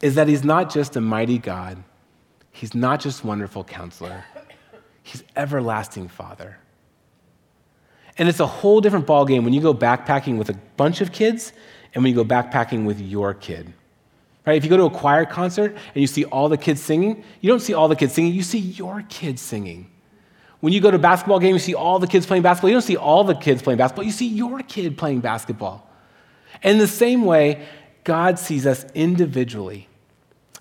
is 0.01 0.15
that 0.15 0.27
he's 0.27 0.43
not 0.43 0.74
just 0.74 0.95
a 0.97 1.01
mighty 1.01 1.38
God, 1.38 1.81
he's 2.51 2.74
not 2.74 3.00
just 3.00 3.24
wonderful 3.24 3.63
counselor, 3.63 4.25
he's 5.03 5.24
everlasting 5.38 6.09
Father. 6.09 6.57
And 8.17 8.27
it's 8.27 8.39
a 8.39 8.47
whole 8.47 8.81
different 8.81 9.05
ballgame 9.05 9.43
when 9.43 9.53
you 9.53 9.62
go 9.62 9.74
backpacking 9.74 10.38
with 10.38 10.50
a 10.50 10.57
bunch 10.77 11.00
of 11.00 11.12
kids 11.12 11.53
and 11.93 12.03
when 12.03 12.12
you 12.12 12.15
go 12.15 12.25
backpacking 12.25 12.85
with 12.85 13.00
your 13.00 13.33
kid. 13.33 13.71
Right? 14.47 14.57
If 14.57 14.63
you 14.63 14.69
go 14.69 14.77
to 14.77 14.85
a 14.85 14.89
choir 14.89 15.25
concert 15.25 15.74
and 15.74 16.01
you 16.01 16.07
see 16.07 16.25
all 16.25 16.50
the 16.50 16.57
kids 16.57 16.81
singing, 16.81 17.23
you 17.41 17.49
don't 17.49 17.60
see 17.60 17.73
all 17.73 17.88
the 17.88 17.95
kids 17.95 18.13
singing, 18.13 18.34
you 18.34 18.43
see 18.43 18.60
your 18.60 19.03
kids 19.10 19.41
singing. 19.41 19.91
When 20.60 20.73
you 20.73 20.82
go 20.82 20.89
to 20.89 20.97
a 20.97 20.99
basketball 20.99 21.39
game, 21.39 21.53
you 21.53 21.60
see 21.60 21.75
all 21.75 21.99
the 21.99 22.08
kids 22.08 22.25
playing 22.25 22.41
basketball. 22.41 22.69
You 22.69 22.75
don't 22.75 22.82
see 22.82 22.97
all 22.97 23.23
the 23.23 23.36
kids 23.36 23.62
playing 23.62 23.77
basketball, 23.77 24.06
you 24.06 24.12
see 24.12 24.27
your 24.27 24.62
kid 24.62 24.97
playing 24.97 25.19
basketball. 25.19 25.88
In 26.63 26.78
the 26.78 26.88
same 26.88 27.26
way, 27.26 27.65
God 28.04 28.39
sees 28.39 28.65
us 28.65 28.86
individually. 28.94 29.88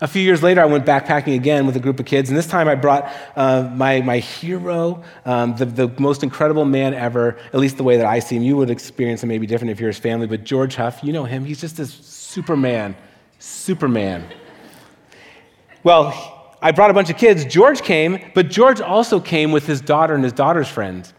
A 0.00 0.08
few 0.08 0.22
years 0.22 0.42
later, 0.42 0.60
I 0.60 0.64
went 0.64 0.84
backpacking 0.84 1.36
again 1.36 1.66
with 1.66 1.76
a 1.76 1.80
group 1.80 2.00
of 2.00 2.06
kids, 2.06 2.28
and 2.28 2.36
this 2.36 2.48
time 2.48 2.68
I 2.68 2.74
brought 2.74 3.10
uh, 3.36 3.70
my, 3.74 4.00
my 4.00 4.18
hero, 4.18 5.04
um, 5.24 5.54
the, 5.56 5.66
the 5.66 5.88
most 6.00 6.22
incredible 6.22 6.64
man 6.64 6.94
ever, 6.94 7.38
at 7.52 7.60
least 7.60 7.76
the 7.76 7.84
way 7.84 7.96
that 7.96 8.06
I 8.06 8.18
see 8.18 8.36
him. 8.36 8.42
You 8.42 8.56
would 8.56 8.70
experience 8.70 9.22
him 9.22 9.28
maybe 9.28 9.46
different 9.46 9.70
if 9.70 9.78
you're 9.78 9.90
his 9.90 9.98
family, 9.98 10.26
but 10.26 10.42
George 10.42 10.74
Huff, 10.74 10.98
you 11.02 11.12
know 11.12 11.24
him. 11.24 11.44
He's 11.44 11.60
just 11.60 11.76
this 11.76 11.94
Superman. 11.94 12.96
Superman. 13.38 14.26
Well, 15.84 16.56
I 16.60 16.72
brought 16.72 16.90
a 16.90 16.94
bunch 16.94 17.10
of 17.10 17.16
kids. 17.16 17.44
George 17.44 17.82
came, 17.82 18.18
but 18.34 18.48
George 18.48 18.80
also 18.80 19.20
came 19.20 19.52
with 19.52 19.66
his 19.66 19.80
daughter 19.80 20.14
and 20.14 20.24
his 20.24 20.32
daughter's 20.32 20.68
friends. 20.68 21.14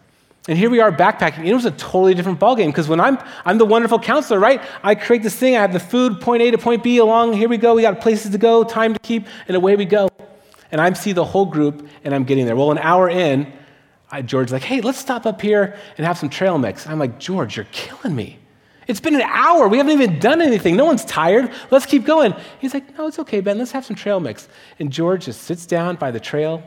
And 0.47 0.57
here 0.57 0.69
we 0.69 0.79
are 0.79 0.91
backpacking. 0.91 1.45
It 1.45 1.53
was 1.55 1.65
a 1.65 1.71
totally 1.71 2.13
different 2.13 2.39
ballgame 2.39 2.67
because 2.67 2.87
when 2.87 2.99
I'm, 2.99 3.17
I'm 3.45 3.57
the 3.57 3.65
wonderful 3.65 3.97
counselor, 3.99 4.39
right? 4.39 4.61
I 4.83 4.93
create 4.93 5.23
this 5.23 5.35
thing. 5.35 5.55
I 5.55 5.61
have 5.61 5.73
the 5.73 5.79
food, 5.79 6.21
point 6.21 6.43
A 6.43 6.51
to 6.51 6.57
point 6.59 6.83
B 6.83 6.97
along. 6.99 7.33
Here 7.33 7.49
we 7.49 7.57
go. 7.57 7.73
We 7.73 7.81
got 7.81 7.99
places 7.99 8.31
to 8.31 8.37
go, 8.37 8.63
time 8.63 8.93
to 8.93 8.99
keep, 8.99 9.25
and 9.47 9.57
away 9.57 9.75
we 9.75 9.85
go. 9.85 10.07
And 10.71 10.79
I 10.79 10.93
see 10.93 11.13
the 11.13 11.25
whole 11.25 11.45
group, 11.45 11.87
and 12.03 12.13
I'm 12.13 12.25
getting 12.25 12.45
there. 12.45 12.55
Well, 12.55 12.71
an 12.71 12.77
hour 12.77 13.09
in, 13.09 13.51
I, 14.11 14.21
George's 14.21 14.51
like, 14.51 14.61
hey, 14.61 14.81
let's 14.81 14.99
stop 14.99 15.25
up 15.25 15.41
here 15.41 15.77
and 15.97 16.05
have 16.05 16.17
some 16.17 16.29
trail 16.29 16.57
mix. 16.59 16.85
I'm 16.85 16.99
like, 16.99 17.19
George, 17.19 17.57
you're 17.57 17.67
killing 17.71 18.15
me. 18.15 18.37
It's 18.87 18.99
been 18.99 19.15
an 19.15 19.21
hour. 19.21 19.67
We 19.67 19.77
haven't 19.77 19.93
even 19.93 20.19
done 20.19 20.43
anything. 20.43 20.75
No 20.75 20.85
one's 20.85 21.03
tired. 21.05 21.51
Let's 21.71 21.87
keep 21.87 22.05
going. 22.05 22.35
He's 22.59 22.73
like, 22.73 22.95
no, 22.97 23.07
it's 23.07 23.17
okay, 23.17 23.41
Ben. 23.41 23.57
Let's 23.57 23.71
have 23.71 23.83
some 23.83 23.95
trail 23.95 24.19
mix. 24.19 24.47
And 24.79 24.91
George 24.91 25.25
just 25.25 25.41
sits 25.41 25.65
down 25.65 25.95
by 25.95 26.11
the 26.11 26.19
trail, 26.19 26.61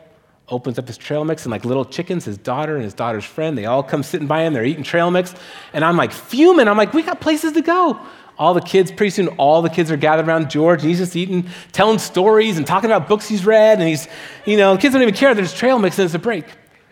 opens 0.51 0.79
up 0.79 0.87
his 0.87 0.97
trail 0.97 1.25
mix 1.25 1.45
and 1.45 1.51
like 1.51 1.65
little 1.65 1.85
chickens, 1.85 2.25
his 2.25 2.39
daughter 2.39 2.75
and 2.75 2.85
his 2.85 2.95
daughter's 2.95 3.25
friend, 3.25 3.57
they 3.57 3.67
all 3.67 3.83
come 3.83 4.03
sitting 4.03 4.27
by 4.27 4.43
him, 4.43 4.53
they're 4.53 4.65
eating 4.65 4.83
trail 4.83 5.11
mix. 5.11 5.35
And 5.73 5.85
I'm 5.85 5.97
like 5.97 6.13
fuming. 6.13 6.69
I'm 6.69 6.77
like, 6.77 6.93
we 6.95 7.03
got 7.03 7.21
places 7.21 7.53
to 7.53 7.63
go. 7.63 7.99
All 8.39 8.55
the 8.55 8.61
kids, 8.61 8.93
pretty 8.93 9.11
soon, 9.11 9.29
all 9.29 9.63
the 9.63 9.71
kids 9.71 9.91
are 9.91 9.97
gathered 9.97 10.29
around 10.29 10.49
George, 10.49 10.83
and 10.83 10.89
he's 10.89 10.99
just 10.99 11.17
eating, 11.17 11.49
telling 11.73 11.99
stories 11.99 12.57
and 12.57 12.65
talking 12.65 12.89
about 12.89 13.09
books 13.09 13.27
he's 13.27 13.45
read. 13.45 13.81
And 13.81 13.89
he's, 13.89 14.07
you 14.47 14.57
know, 14.57 14.77
kids 14.77 14.93
don't 14.93 15.03
even 15.03 15.15
care. 15.15 15.35
There's 15.35 15.53
trail 15.53 15.79
mix 15.79 15.99
and 15.99 16.07
it's 16.07 16.15
a 16.15 16.21
break. 16.21 16.45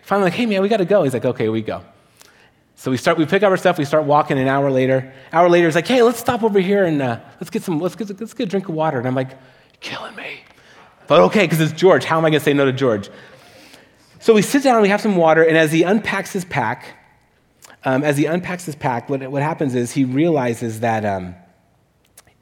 Finally, 0.03 0.31
like, 0.31 0.35
hey 0.35 0.47
man, 0.47 0.63
we 0.63 0.69
got 0.69 0.79
to 0.79 0.85
go. 0.85 1.05
He's 1.05 1.15
like, 1.15 1.25
okay, 1.25 1.49
we 1.49 1.63
go. 1.63 1.83
So 2.79 2.91
we 2.91 2.99
start, 2.99 3.17
we 3.17 3.25
pick 3.25 3.43
up 3.43 3.51
our 3.51 3.57
stuff, 3.57 3.79
we 3.79 3.87
start 3.87 4.05
walking 4.05 4.39
an 4.39 4.49
hour 4.49 4.71
later. 4.71 5.13
Hour 5.33 5.49
later, 5.49 5.67
he's 5.67 5.75
like, 5.75 5.87
hey, 5.87 6.03
let's 6.03 6.19
stop 6.19 6.43
over 6.43 6.61
here 6.61 6.85
and 6.85 7.01
uh, 7.01 7.21
let's 7.41 7.49
get 7.49 7.63
some, 7.63 7.81
let's 7.81 7.97
get, 7.97 8.21
let's 8.21 8.35
get 8.35 8.49
a 8.49 8.51
drink 8.51 8.69
of 8.69 8.75
water. 8.75 8.99
And 8.99 9.09
I'm 9.09 9.15
like, 9.15 9.31
killing 9.81 10.15
me. 10.15 10.41
But 11.07 11.21
okay, 11.21 11.45
because 11.45 11.61
it's 11.61 11.73
George. 11.73 12.05
How 12.05 12.19
am 12.19 12.25
I 12.25 12.31
going 12.31 12.41
to 12.41 12.45
say 12.45 12.53
no 12.53 12.65
to 12.65 12.73
George? 12.73 13.09
So 14.27 14.35
we 14.35 14.43
sit 14.43 14.65
down 14.65 14.83
we 14.83 14.89
have 14.89 15.01
some 15.01 15.15
water, 15.15 15.45
and 15.45 15.57
as 15.57 15.71
he 15.71 15.85
unpacks 15.85 16.33
his 16.33 16.45
pack, 16.45 16.97
um, 17.85 18.03
as 18.03 18.17
he 18.19 18.25
unpacks 18.25 18.65
his 18.65 18.75
pack, 18.75 19.09
what, 19.09 19.23
what 19.31 19.41
happens 19.41 19.77
is 19.77 19.93
he 19.93 20.05
realizes 20.05 20.81
that 20.81 21.05
um, 21.05 21.37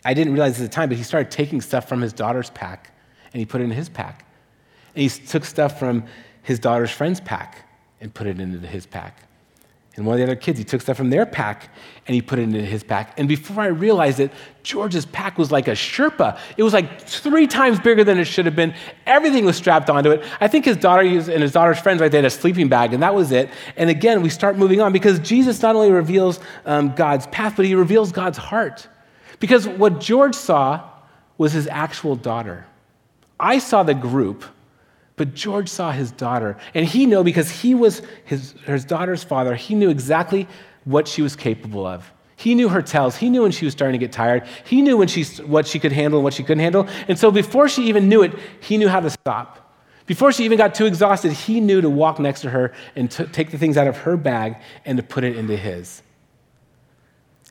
I 0.02 0.14
didn't 0.14 0.32
realize 0.32 0.58
at 0.58 0.62
the 0.62 0.74
time, 0.74 0.88
but 0.88 0.96
he 0.96 1.04
started 1.04 1.30
taking 1.30 1.60
stuff 1.60 1.86
from 1.86 2.00
his 2.00 2.14
daughter's 2.14 2.48
pack 2.48 2.90
and 3.34 3.38
he 3.38 3.44
put 3.44 3.60
it 3.60 3.64
in 3.64 3.70
his 3.70 3.90
pack. 3.90 4.24
And 4.94 5.02
he 5.02 5.10
took 5.10 5.44
stuff 5.44 5.78
from 5.78 6.04
his 6.42 6.58
daughter's 6.58 6.90
friend's 6.90 7.20
pack 7.20 7.68
and 8.00 8.14
put 8.14 8.28
it 8.28 8.40
into 8.40 8.66
his 8.66 8.86
pack. 8.86 9.28
And 9.96 10.04
one 10.04 10.14
of 10.14 10.18
the 10.18 10.24
other 10.24 10.40
kids, 10.40 10.58
he 10.58 10.64
took 10.64 10.80
stuff 10.80 10.96
from 10.96 11.10
their 11.10 11.24
pack 11.24 11.72
and 12.06 12.14
he 12.14 12.20
put 12.20 12.40
it 12.40 12.42
into 12.42 12.60
his 12.60 12.82
pack. 12.82 13.16
And 13.18 13.28
before 13.28 13.62
I 13.62 13.68
realized 13.68 14.18
it, 14.18 14.32
George's 14.64 15.06
pack 15.06 15.38
was 15.38 15.52
like 15.52 15.68
a 15.68 15.72
Sherpa. 15.72 16.38
It 16.56 16.64
was 16.64 16.72
like 16.72 17.02
three 17.02 17.46
times 17.46 17.78
bigger 17.78 18.02
than 18.02 18.18
it 18.18 18.24
should 18.24 18.44
have 18.46 18.56
been. 18.56 18.74
Everything 19.06 19.44
was 19.44 19.56
strapped 19.56 19.88
onto 19.88 20.10
it. 20.10 20.24
I 20.40 20.48
think 20.48 20.64
his 20.64 20.76
daughter 20.76 21.02
and 21.02 21.42
his 21.42 21.52
daughter's 21.52 21.78
friends 21.78 22.00
right 22.00 22.10
there 22.10 22.22
had 22.22 22.26
a 22.26 22.30
sleeping 22.30 22.68
bag, 22.68 22.92
and 22.92 23.02
that 23.04 23.14
was 23.14 23.30
it. 23.30 23.50
And 23.76 23.88
again, 23.88 24.20
we 24.20 24.30
start 24.30 24.56
moving 24.56 24.80
on 24.80 24.92
because 24.92 25.20
Jesus 25.20 25.62
not 25.62 25.76
only 25.76 25.92
reveals 25.92 26.40
um, 26.66 26.94
God's 26.94 27.28
path, 27.28 27.54
but 27.56 27.64
he 27.64 27.74
reveals 27.76 28.10
God's 28.10 28.38
heart. 28.38 28.88
Because 29.38 29.68
what 29.68 30.00
George 30.00 30.34
saw 30.34 30.90
was 31.38 31.52
his 31.52 31.68
actual 31.68 32.16
daughter. 32.16 32.66
I 33.38 33.58
saw 33.58 33.82
the 33.82 33.94
group 33.94 34.44
but 35.16 35.34
George 35.34 35.68
saw 35.68 35.92
his 35.92 36.10
daughter, 36.10 36.56
and 36.74 36.84
he 36.84 37.06
knew 37.06 37.22
because 37.22 37.50
he 37.50 37.74
was 37.74 38.02
his, 38.24 38.52
his 38.66 38.84
daughter's 38.84 39.22
father, 39.22 39.54
he 39.54 39.74
knew 39.74 39.90
exactly 39.90 40.48
what 40.84 41.06
she 41.06 41.22
was 41.22 41.36
capable 41.36 41.86
of. 41.86 42.12
He 42.36 42.54
knew 42.54 42.68
her 42.68 42.82
tells. 42.82 43.16
He 43.16 43.30
knew 43.30 43.42
when 43.42 43.52
she 43.52 43.64
was 43.64 43.72
starting 43.72 43.98
to 43.98 44.04
get 44.04 44.12
tired. 44.12 44.44
He 44.64 44.82
knew 44.82 44.96
when 44.96 45.06
she, 45.06 45.24
what 45.44 45.66
she 45.66 45.78
could 45.78 45.92
handle 45.92 46.18
and 46.18 46.24
what 46.24 46.34
she 46.34 46.42
couldn't 46.42 46.62
handle. 46.62 46.88
And 47.06 47.16
so 47.18 47.30
before 47.30 47.68
she 47.68 47.84
even 47.84 48.08
knew 48.08 48.22
it, 48.22 48.32
he 48.60 48.76
knew 48.76 48.88
how 48.88 49.00
to 49.00 49.10
stop. 49.10 49.60
Before 50.06 50.32
she 50.32 50.44
even 50.44 50.58
got 50.58 50.74
too 50.74 50.84
exhausted, 50.84 51.32
he 51.32 51.60
knew 51.60 51.80
to 51.80 51.88
walk 51.88 52.18
next 52.18 52.42
to 52.42 52.50
her 52.50 52.72
and 52.96 53.10
to 53.12 53.26
take 53.26 53.50
the 53.50 53.56
things 53.56 53.76
out 53.76 53.86
of 53.86 53.98
her 53.98 54.16
bag 54.16 54.56
and 54.84 54.98
to 54.98 55.02
put 55.02 55.24
it 55.24 55.36
into 55.36 55.56
his. 55.56 56.02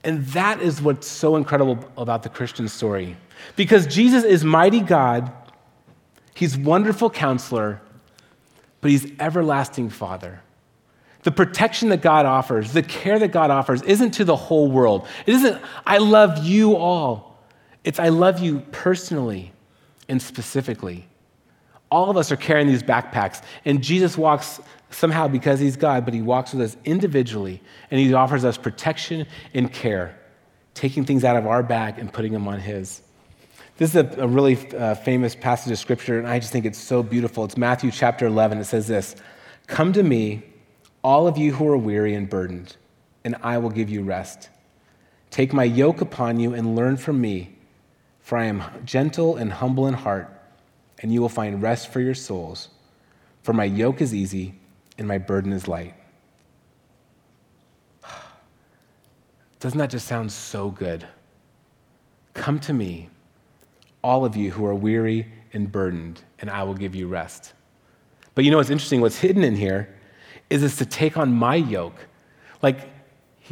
And 0.04 0.26
that 0.28 0.62
is 0.62 0.82
what's 0.82 1.08
so 1.08 1.38
incredible 1.38 1.80
about 1.98 2.24
the 2.24 2.30
Christian 2.30 2.68
story. 2.68 3.16
Because 3.56 3.88
Jesus 3.88 4.24
is 4.24 4.44
mighty 4.44 4.82
God 4.82 5.32
He's 6.34 6.58
wonderful 6.58 7.10
counselor, 7.10 7.82
but 8.82 8.92
he's 8.92 9.12
everlasting 9.20 9.90
father. 9.90 10.42
The 11.24 11.32
protection 11.32 11.90
that 11.90 12.02
God 12.02 12.26
offers, 12.26 12.74
the 12.74 12.84
care 12.84 13.18
that 13.18 13.32
God 13.32 13.50
offers, 13.50 13.82
isn't 13.84 14.12
to 14.12 14.26
the 14.26 14.36
whole 14.36 14.70
world. 14.70 15.08
It 15.26 15.36
isn't, 15.36 15.62
I 15.86 16.00
love 16.00 16.44
you 16.44 16.76
all. 16.76 17.40
It's, 17.84 18.00
I 18.00 18.10
love 18.10 18.40
you 18.40 18.62
personally 18.72 19.54
and 20.10 20.22
specifically. 20.22 21.08
All 21.90 22.10
of 22.10 22.18
us 22.18 22.32
are 22.32 22.36
carrying 22.36 22.68
these 22.68 22.84
backpacks, 22.84 23.44
and 23.66 23.82
Jesus 23.84 24.18
walks 24.18 24.60
somehow 24.90 25.28
because 25.28 25.60
he's 25.60 25.78
God, 25.78 26.06
but 26.06 26.14
he 26.14 26.22
walks 26.22 26.54
with 26.54 26.62
us 26.62 26.78
individually, 26.86 27.62
and 27.92 28.00
he 28.00 28.14
offers 28.14 28.44
us 28.44 28.58
protection 28.58 29.28
and 29.54 29.72
care, 29.72 30.18
taking 30.74 31.06
things 31.06 31.24
out 31.24 31.36
of 31.36 31.46
our 31.46 31.64
bag 31.64 32.00
and 32.00 32.12
putting 32.12 32.34
them 32.34 32.48
on 32.48 32.60
his. 32.60 33.02
This 33.78 33.96
is 33.96 33.96
a, 33.96 34.22
a 34.22 34.28
really 34.28 34.56
uh, 34.74 34.94
famous 34.94 35.34
passage 35.34 35.72
of 35.72 35.80
scripture, 35.80 36.20
and 36.20 36.28
I 36.28 36.38
just 36.40 36.52
think 36.52 36.66
it's 36.66 36.78
so 36.78 37.02
beautiful. 37.02 37.44
It's 37.44 37.58
Matthew 37.58 37.90
chapter 37.90 38.28
11. 38.28 38.60
It 38.60 38.66
says 38.66 38.88
this 38.88 39.16
Come 39.66 39.94
to 39.94 40.04
me, 40.04 40.44
all 41.04 41.28
of 41.28 41.38
you 41.38 41.54
who 41.54 41.68
are 41.68 41.78
weary 41.78 42.14
and 42.14 42.30
burdened, 42.30 42.78
and 43.24 43.36
I 43.42 43.58
will 43.58 43.72
give 43.72 43.90
you 43.90 44.04
rest. 44.04 44.50
Take 45.32 45.54
my 45.54 45.64
yoke 45.64 46.02
upon 46.02 46.40
you 46.40 46.54
and 46.54 46.76
learn 46.76 46.98
from 46.98 47.20
me, 47.20 47.56
for 48.20 48.38
I 48.38 48.46
am 48.46 48.64
gentle 48.86 49.38
and 49.38 49.52
humble 49.52 49.88
in 49.88 49.96
heart, 49.96 50.30
and 51.00 51.12
you 51.12 51.20
will 51.20 51.30
find 51.30 51.60
rest 51.60 51.92
for 51.92 52.00
your 52.00 52.14
souls. 52.14 52.70
For 53.42 53.54
my 53.54 53.66
yoke 53.66 54.02
is 54.02 54.14
easy 54.14 54.54
and 55.00 55.08
my 55.08 55.18
burden 55.18 55.52
is 55.52 55.68
light. 55.68 55.96
Doesn't 59.60 59.80
that 59.80 59.90
just 59.90 60.08
sound 60.08 60.32
so 60.32 60.70
good? 60.70 61.08
Come 62.36 62.60
to 62.60 62.74
me 62.74 63.10
all 64.04 64.26
of 64.26 64.36
you 64.36 64.52
who 64.52 64.66
are 64.66 64.76
weary 64.76 65.28
and 65.54 65.72
burdened, 65.72 66.22
and 66.40 66.50
I 66.50 66.64
will 66.64 66.74
give 66.74 66.94
you 66.94 67.08
rest. 67.08 67.54
But 68.36 68.44
you 68.44 68.52
know 68.52 68.58
what's 68.58 68.70
interesting? 68.70 69.02
What's 69.02 69.18
hidden 69.18 69.44
in 69.44 69.56
here 69.56 69.96
is 70.50 70.64
it's 70.64 70.78
to 70.78 70.86
take 70.86 71.18
on 71.18 71.32
my 71.32 71.56
yoke. 71.56 71.96
Like 72.62 72.90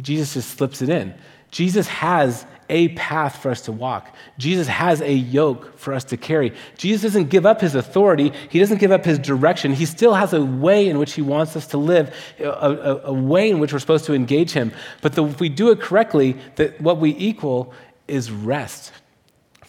Jesus 0.00 0.34
just 0.34 0.50
slips 0.50 0.82
it 0.82 0.88
in. 0.88 1.14
Jesus 1.50 1.86
has 1.88 2.46
a 2.70 2.88
path 2.88 3.42
for 3.42 3.50
us 3.50 3.60
to 3.62 3.72
walk. 3.72 4.14
Jesus 4.38 4.66
has 4.66 5.02
a 5.02 5.12
yoke 5.12 5.76
for 5.78 5.92
us 5.92 6.04
to 6.04 6.16
carry. 6.16 6.54
Jesus 6.78 7.02
doesn't 7.02 7.28
give 7.28 7.44
up 7.44 7.60
his 7.60 7.74
authority, 7.74 8.32
he 8.48 8.58
doesn't 8.58 8.78
give 8.78 8.90
up 8.90 9.04
his 9.04 9.18
direction. 9.18 9.72
He 9.74 9.84
still 9.84 10.14
has 10.14 10.32
a 10.32 10.42
way 10.42 10.88
in 10.88 10.98
which 10.98 11.12
he 11.12 11.20
wants 11.20 11.54
us 11.54 11.66
to 11.68 11.76
live, 11.76 12.14
a, 12.38 12.48
a, 12.48 13.00
a 13.04 13.12
way 13.12 13.50
in 13.50 13.58
which 13.58 13.72
we're 13.72 13.78
supposed 13.78 14.06
to 14.06 14.14
engage 14.14 14.52
him. 14.52 14.72
But 15.02 15.12
the, 15.12 15.26
if 15.26 15.40
we 15.40 15.50
do 15.50 15.70
it 15.70 15.80
correctly, 15.80 16.38
that 16.56 16.80
what 16.80 16.98
we 16.98 17.14
equal 17.16 17.74
is 18.08 18.30
rest 18.30 18.92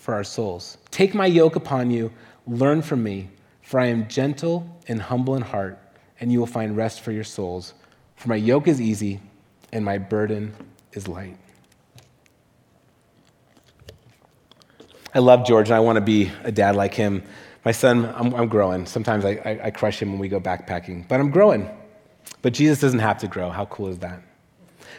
for 0.04 0.13
our 0.13 0.24
souls. 0.26 0.78
Take 0.92 1.16
my 1.16 1.26
yoke 1.26 1.56
upon 1.56 1.89
you, 1.89 2.12
learn 2.46 2.82
from 2.82 3.02
me, 3.02 3.30
for 3.62 3.80
I 3.80 3.86
am 3.86 4.06
gentle 4.10 4.68
and 4.89 5.02
humble 5.02 5.38
in 5.38 5.42
heart, 5.42 5.80
and 6.20 6.30
you 6.30 6.39
will 6.39 6.46
find 6.46 6.76
rest 6.76 7.00
for 7.00 7.13
your 7.13 7.24
souls. 7.24 7.74
For 8.18 8.28
my 8.28 8.36
yoke 8.36 8.68
is 8.68 8.82
easy 8.82 9.22
and 9.72 9.86
my 9.86 9.98
burden 9.98 10.54
is 10.92 11.08
light. 11.08 11.38
I 15.16 15.20
love 15.20 15.46
George 15.46 15.70
and 15.70 15.76
I 15.76 15.80
want 15.80 15.96
to 15.96 16.02
be 16.02 16.30
a 16.44 16.52
dad 16.52 16.76
like 16.76 16.94
him. 16.94 17.24
My 17.63 17.72
son, 17.72 18.13
I'm, 18.13 18.34
I'm 18.34 18.50
growing. 18.50 18.86
Sometimes 18.86 19.24
I, 19.24 19.39
I, 19.46 19.60
I 19.68 19.72
crush 19.72 20.02
him 20.02 20.12
when 20.12 20.20
we 20.20 20.28
go 20.28 20.42
backpacking, 20.42 21.08
but 21.08 21.22
I'm 21.22 21.32
growing. 21.32 21.70
But 22.42 22.52
Jesus 22.52 22.82
doesn't 22.82 23.00
have 23.00 23.20
to 23.20 23.28
grow. 23.30 23.50
How 23.52 23.68
cool 23.68 23.88
is 23.88 24.00
that? 24.00 24.22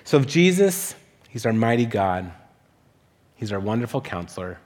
So 0.04 0.16
if 0.16 0.26
Jesus, 0.26 0.94
he's 1.28 1.44
our 1.44 1.52
mighty 1.52 1.84
God, 1.84 2.32
he's 3.34 3.52
our 3.52 3.60
wonderful 3.60 4.00
counselor, 4.00 4.58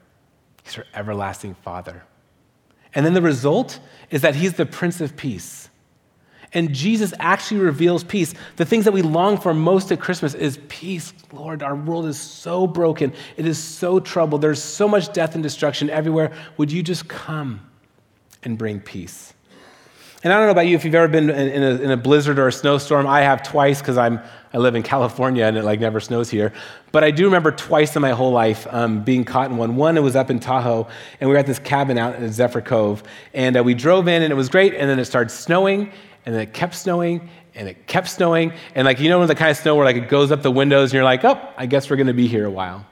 He's 0.68 0.78
our 0.78 0.84
everlasting 0.94 1.54
Father. 1.54 2.02
And 2.94 3.04
then 3.04 3.14
the 3.14 3.22
result 3.22 3.80
is 4.10 4.22
that 4.22 4.34
He's 4.34 4.54
the 4.54 4.66
Prince 4.66 5.00
of 5.00 5.16
Peace. 5.16 5.68
And 6.54 6.74
Jesus 6.74 7.12
actually 7.18 7.60
reveals 7.60 8.02
peace. 8.02 8.32
The 8.56 8.64
things 8.64 8.86
that 8.86 8.92
we 8.92 9.02
long 9.02 9.36
for 9.36 9.52
most 9.52 9.92
at 9.92 10.00
Christmas 10.00 10.32
is 10.34 10.58
peace. 10.68 11.12
Lord, 11.30 11.62
our 11.62 11.76
world 11.76 12.06
is 12.06 12.18
so 12.18 12.66
broken. 12.66 13.12
It 13.36 13.46
is 13.46 13.62
so 13.62 14.00
troubled. 14.00 14.40
There's 14.40 14.62
so 14.62 14.88
much 14.88 15.12
death 15.12 15.34
and 15.34 15.42
destruction 15.42 15.90
everywhere. 15.90 16.32
Would 16.56 16.72
you 16.72 16.82
just 16.82 17.06
come 17.06 17.60
and 18.42 18.56
bring 18.56 18.80
peace? 18.80 19.34
And 20.24 20.32
I 20.32 20.36
don't 20.36 20.46
know 20.46 20.52
about 20.52 20.66
you 20.66 20.74
if 20.74 20.84
you've 20.84 20.96
ever 20.96 21.06
been 21.06 21.30
in 21.30 21.62
a, 21.62 21.70
in 21.76 21.90
a 21.92 21.96
blizzard 21.96 22.40
or 22.40 22.48
a 22.48 22.52
snowstorm. 22.52 23.06
I 23.06 23.20
have 23.20 23.44
twice 23.44 23.80
because 23.80 23.96
I'm 23.96 24.18
I 24.52 24.58
live 24.58 24.74
in 24.74 24.82
California 24.94 25.44
and 25.44 25.56
it 25.56 25.62
like 25.62 25.78
never 25.78 26.00
snows 26.00 26.28
here. 26.28 26.52
But 26.90 27.04
I 27.04 27.12
do 27.12 27.24
remember 27.24 27.52
twice 27.52 27.94
in 27.94 28.02
my 28.02 28.10
whole 28.10 28.32
life 28.32 28.66
um, 28.70 29.04
being 29.04 29.24
caught 29.24 29.50
in 29.50 29.56
one. 29.56 29.76
One, 29.76 29.96
it 29.96 30.02
was 30.02 30.16
up 30.16 30.28
in 30.30 30.40
Tahoe, 30.40 30.88
and 31.20 31.28
we 31.28 31.34
were 31.34 31.38
at 31.38 31.46
this 31.46 31.60
cabin 31.60 31.98
out 31.98 32.16
in 32.16 32.32
Zephyr 32.32 32.60
Cove, 32.62 33.04
and 33.32 33.56
uh, 33.56 33.62
we 33.62 33.74
drove 33.74 34.08
in, 34.08 34.22
and 34.22 34.32
it 34.32 34.36
was 34.36 34.48
great. 34.48 34.74
And 34.74 34.90
then 34.90 34.98
it 34.98 35.04
started 35.04 35.30
snowing, 35.30 35.92
and 36.26 36.34
then 36.34 36.42
it 36.42 36.52
kept 36.52 36.74
snowing, 36.74 37.28
and 37.54 37.68
it 37.68 37.86
kept 37.86 38.08
snowing, 38.08 38.52
and 38.74 38.86
like 38.86 38.98
you 38.98 39.10
know, 39.10 39.24
the 39.24 39.34
kind 39.36 39.52
of 39.52 39.56
snow 39.56 39.76
where 39.76 39.84
like 39.84 39.96
it 39.96 40.08
goes 40.08 40.32
up 40.32 40.42
the 40.42 40.50
windows, 40.50 40.90
and 40.90 40.94
you're 40.94 41.04
like, 41.04 41.24
oh, 41.24 41.38
I 41.56 41.66
guess 41.66 41.88
we're 41.88 41.96
going 41.96 42.08
to 42.08 42.14
be 42.14 42.26
here 42.26 42.46
a 42.46 42.50
while. 42.50 42.84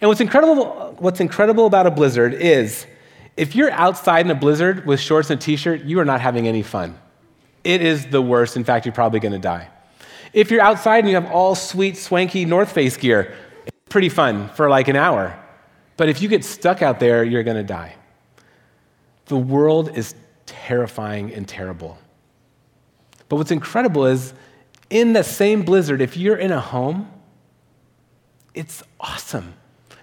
And 0.00 0.08
what's 0.08 0.20
incredible, 0.20 0.96
what's 0.98 1.20
incredible 1.20 1.66
about 1.66 1.86
a 1.86 1.90
blizzard 1.92 2.34
is 2.34 2.86
if 3.36 3.54
you're 3.54 3.70
outside 3.70 4.24
in 4.24 4.30
a 4.30 4.34
blizzard 4.34 4.86
with 4.86 5.00
shorts 5.00 5.30
and 5.30 5.40
a 5.40 5.42
t-shirt, 5.42 5.82
you 5.82 6.00
are 6.00 6.04
not 6.04 6.20
having 6.20 6.48
any 6.48 6.62
fun. 6.62 6.98
It 7.64 7.82
is 7.82 8.06
the 8.06 8.22
worst. 8.22 8.56
In 8.56 8.64
fact, 8.64 8.86
you're 8.86 8.92
probably 8.92 9.20
going 9.20 9.32
to 9.32 9.38
die. 9.38 9.68
If 10.32 10.50
you're 10.50 10.62
outside 10.62 10.98
and 10.98 11.08
you 11.08 11.14
have 11.14 11.30
all 11.30 11.54
sweet, 11.54 11.96
swanky 11.96 12.44
North 12.44 12.72
Face 12.72 12.96
gear, 12.96 13.34
it's 13.66 13.76
pretty 13.88 14.08
fun 14.08 14.48
for 14.50 14.68
like 14.68 14.88
an 14.88 14.96
hour. 14.96 15.38
But 15.96 16.08
if 16.08 16.22
you 16.22 16.28
get 16.28 16.44
stuck 16.44 16.82
out 16.82 17.00
there, 17.00 17.24
you're 17.24 17.42
going 17.42 17.56
to 17.56 17.62
die. 17.62 17.96
The 19.26 19.36
world 19.36 19.96
is 19.96 20.14
terrifying 20.46 21.32
and 21.32 21.48
terrible. 21.48 21.98
But 23.28 23.36
what's 23.36 23.50
incredible 23.50 24.06
is 24.06 24.34
in 24.88 25.12
the 25.12 25.24
same 25.24 25.62
blizzard, 25.62 26.00
if 26.00 26.16
you're 26.16 26.36
in 26.36 26.52
a 26.52 26.60
home, 26.60 27.10
it's 28.54 28.82
awesome. 29.00 29.54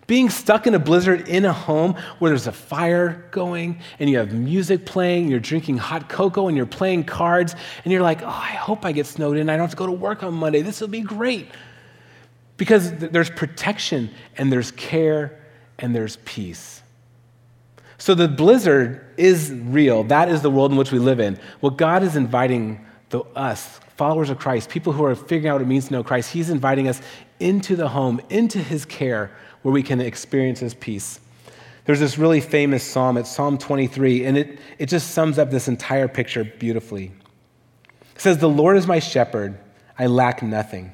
Being 0.06 0.30
stuck 0.30 0.68
in 0.68 0.74
a 0.74 0.80
blizzard 0.80 1.30
in 1.30 1.46
a 1.46 1.54
home 1.54 1.96
where 2.20 2.30
there's 2.30 2.48
a 2.48 2.52
fire 2.52 3.28
going 3.32 3.80
and 4.00 4.10
you 4.10 4.18
have 4.18 4.34
music 4.34 4.86
playing, 4.86 5.30
you're 5.30 5.40
drinking 5.40 5.78
hot 5.78 6.10
cocoa 6.10 6.48
and 6.48 6.58
you're 6.58 6.66
playing 6.66 7.06
cards, 7.06 7.56
and 7.84 7.92
you're 7.94 8.02
like, 8.02 8.22
oh, 8.22 8.28
I 8.28 8.56
hope 8.56 8.86
I 8.86 8.92
get 8.92 9.06
snowed 9.06 9.38
in. 9.38 9.50
I 9.50 9.54
don't 9.54 9.62
have 9.62 9.72
to 9.72 9.78
go 9.78 9.86
to 9.86 9.92
work 9.92 10.24
on 10.24 10.34
Monday. 10.34 10.62
This 10.62 10.82
will 10.82 10.90
be 10.90 11.02
great. 11.02 11.48
Because 12.58 12.92
there's 12.94 13.30
protection 13.30 14.12
and 14.38 14.52
there's 14.52 14.72
care 14.72 15.40
and 15.80 15.96
there's 15.96 16.18
peace. 16.18 16.82
So 17.98 18.14
the 18.14 18.28
blizzard 18.28 19.06
is 19.18 19.52
real. 19.52 20.04
That 20.04 20.28
is 20.28 20.42
the 20.42 20.50
world 20.50 20.72
in 20.72 20.78
which 20.78 20.92
we 20.92 21.00
live 21.00 21.22
in. 21.22 21.40
What 21.62 21.78
God 21.78 22.04
is 22.04 22.18
inviting 22.18 22.86
the, 23.10 23.22
us, 23.36 23.80
followers 23.96 24.30
of 24.30 24.38
Christ, 24.38 24.70
people 24.70 24.92
who 24.92 25.06
are 25.06 25.16
figuring 25.16 25.48
out 25.48 25.54
what 25.54 25.62
it 25.62 25.68
means 25.68 25.88
to 25.88 25.94
know 25.94 26.04
Christ, 26.04 26.32
He's 26.32 26.50
inviting 26.50 26.90
us 26.90 27.02
into 27.40 27.76
the 27.76 27.88
home, 27.88 28.20
into 28.30 28.60
His 28.60 28.84
care 28.86 29.32
where 29.64 29.74
we 29.74 29.84
can 29.84 30.00
experience 30.00 30.60
His 30.60 30.74
peace. 30.74 31.20
There's 31.86 32.00
this 32.00 32.18
really 32.18 32.40
famous 32.40 32.84
psalm, 32.84 33.18
it's 33.18 33.30
Psalm 33.30 33.58
23, 33.58 34.26
and 34.26 34.38
it, 34.38 34.60
it 34.80 34.86
just 34.86 35.12
sums 35.12 35.38
up 35.38 35.52
this 35.52 35.68
entire 35.68 36.08
picture 36.08 36.46
beautifully. 36.46 37.12
It 38.16 38.22
says, 38.22 38.38
The 38.38 38.50
Lord 38.50 38.78
is 38.78 38.88
my 38.88 39.00
shepherd, 39.00 39.58
I 39.98 40.06
lack 40.06 40.42
nothing. 40.42 40.94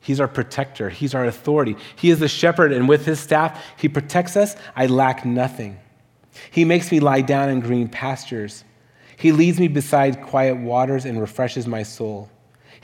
He's 0.00 0.20
our 0.20 0.28
protector, 0.28 0.90
He's 0.90 1.14
our 1.14 1.24
authority. 1.24 1.76
He 1.96 2.10
is 2.10 2.18
the 2.18 2.28
shepherd, 2.28 2.72
and 2.72 2.88
with 2.88 3.06
His 3.06 3.20
staff, 3.20 3.62
He 3.76 3.88
protects 3.88 4.36
us. 4.36 4.56
I 4.74 4.86
lack 4.86 5.24
nothing. 5.24 5.78
He 6.50 6.64
makes 6.64 6.90
me 6.90 6.98
lie 7.00 7.20
down 7.20 7.48
in 7.48 7.60
green 7.60 7.88
pastures. 7.88 8.64
He 9.16 9.30
leads 9.30 9.60
me 9.60 9.68
beside 9.68 10.22
quiet 10.22 10.56
waters 10.56 11.04
and 11.04 11.20
refreshes 11.20 11.66
my 11.66 11.84
soul. 11.84 12.28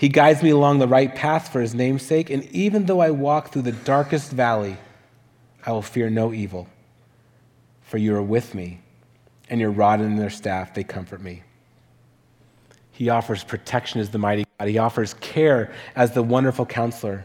He 0.01 0.09
guides 0.09 0.43
me 0.43 0.49
along 0.49 0.79
the 0.79 0.89
right 0.89 1.15
path 1.15 1.53
for 1.53 1.61
his 1.61 1.75
name's 1.75 2.03
sake, 2.03 2.31
and 2.31 2.45
even 2.53 2.87
though 2.87 3.01
I 3.01 3.11
walk 3.11 3.53
through 3.53 3.63
the 3.63 3.73
darkest 3.73 4.33
valley, 4.33 4.79
I 5.67 5.73
will 5.73 5.83
fear 5.83 6.09
no 6.09 6.33
evil, 6.33 6.69
for 7.83 7.99
you 7.99 8.17
are 8.17 8.23
with 8.23 8.55
me, 8.55 8.81
and 9.51 9.61
your 9.61 9.71
rod 9.71 10.01
and 10.01 10.19
their 10.19 10.31
staff, 10.31 10.73
they 10.73 10.85
comfort 10.85 11.21
me. 11.21 11.43
He 12.93 13.11
offers 13.11 13.45
protection 13.45 14.01
as 14.01 14.09
the 14.09 14.17
mighty 14.17 14.47
God. 14.59 14.69
He 14.71 14.79
offers 14.79 15.13
care 15.21 15.71
as 15.95 16.13
the 16.13 16.23
wonderful 16.23 16.65
counselor. 16.65 17.23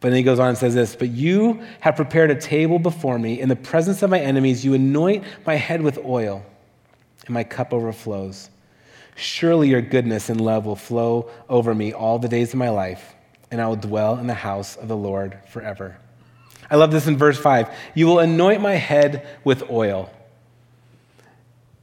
But 0.00 0.10
then 0.10 0.18
he 0.18 0.22
goes 0.22 0.38
on 0.38 0.50
and 0.50 0.58
says 0.58 0.74
this 0.74 0.94
But 0.94 1.08
you 1.08 1.62
have 1.80 1.96
prepared 1.96 2.30
a 2.30 2.38
table 2.38 2.78
before 2.78 3.18
me 3.18 3.40
in 3.40 3.48
the 3.48 3.56
presence 3.56 4.02
of 4.02 4.10
my 4.10 4.20
enemies. 4.20 4.62
You 4.62 4.74
anoint 4.74 5.24
my 5.46 5.54
head 5.54 5.80
with 5.80 5.96
oil, 6.04 6.44
and 7.24 7.32
my 7.32 7.44
cup 7.44 7.72
overflows. 7.72 8.50
Surely 9.18 9.68
your 9.68 9.80
goodness 9.80 10.30
and 10.30 10.40
love 10.40 10.64
will 10.64 10.76
flow 10.76 11.28
over 11.48 11.74
me 11.74 11.92
all 11.92 12.20
the 12.20 12.28
days 12.28 12.52
of 12.52 12.58
my 12.58 12.68
life, 12.68 13.16
and 13.50 13.60
I 13.60 13.66
will 13.66 13.74
dwell 13.74 14.16
in 14.16 14.28
the 14.28 14.34
house 14.34 14.76
of 14.76 14.86
the 14.86 14.96
Lord 14.96 15.36
forever. 15.48 15.98
I 16.70 16.76
love 16.76 16.92
this 16.92 17.08
in 17.08 17.16
verse 17.16 17.36
5. 17.36 17.68
You 17.96 18.06
will 18.06 18.20
anoint 18.20 18.62
my 18.62 18.74
head 18.74 19.26
with 19.42 19.68
oil. 19.70 20.08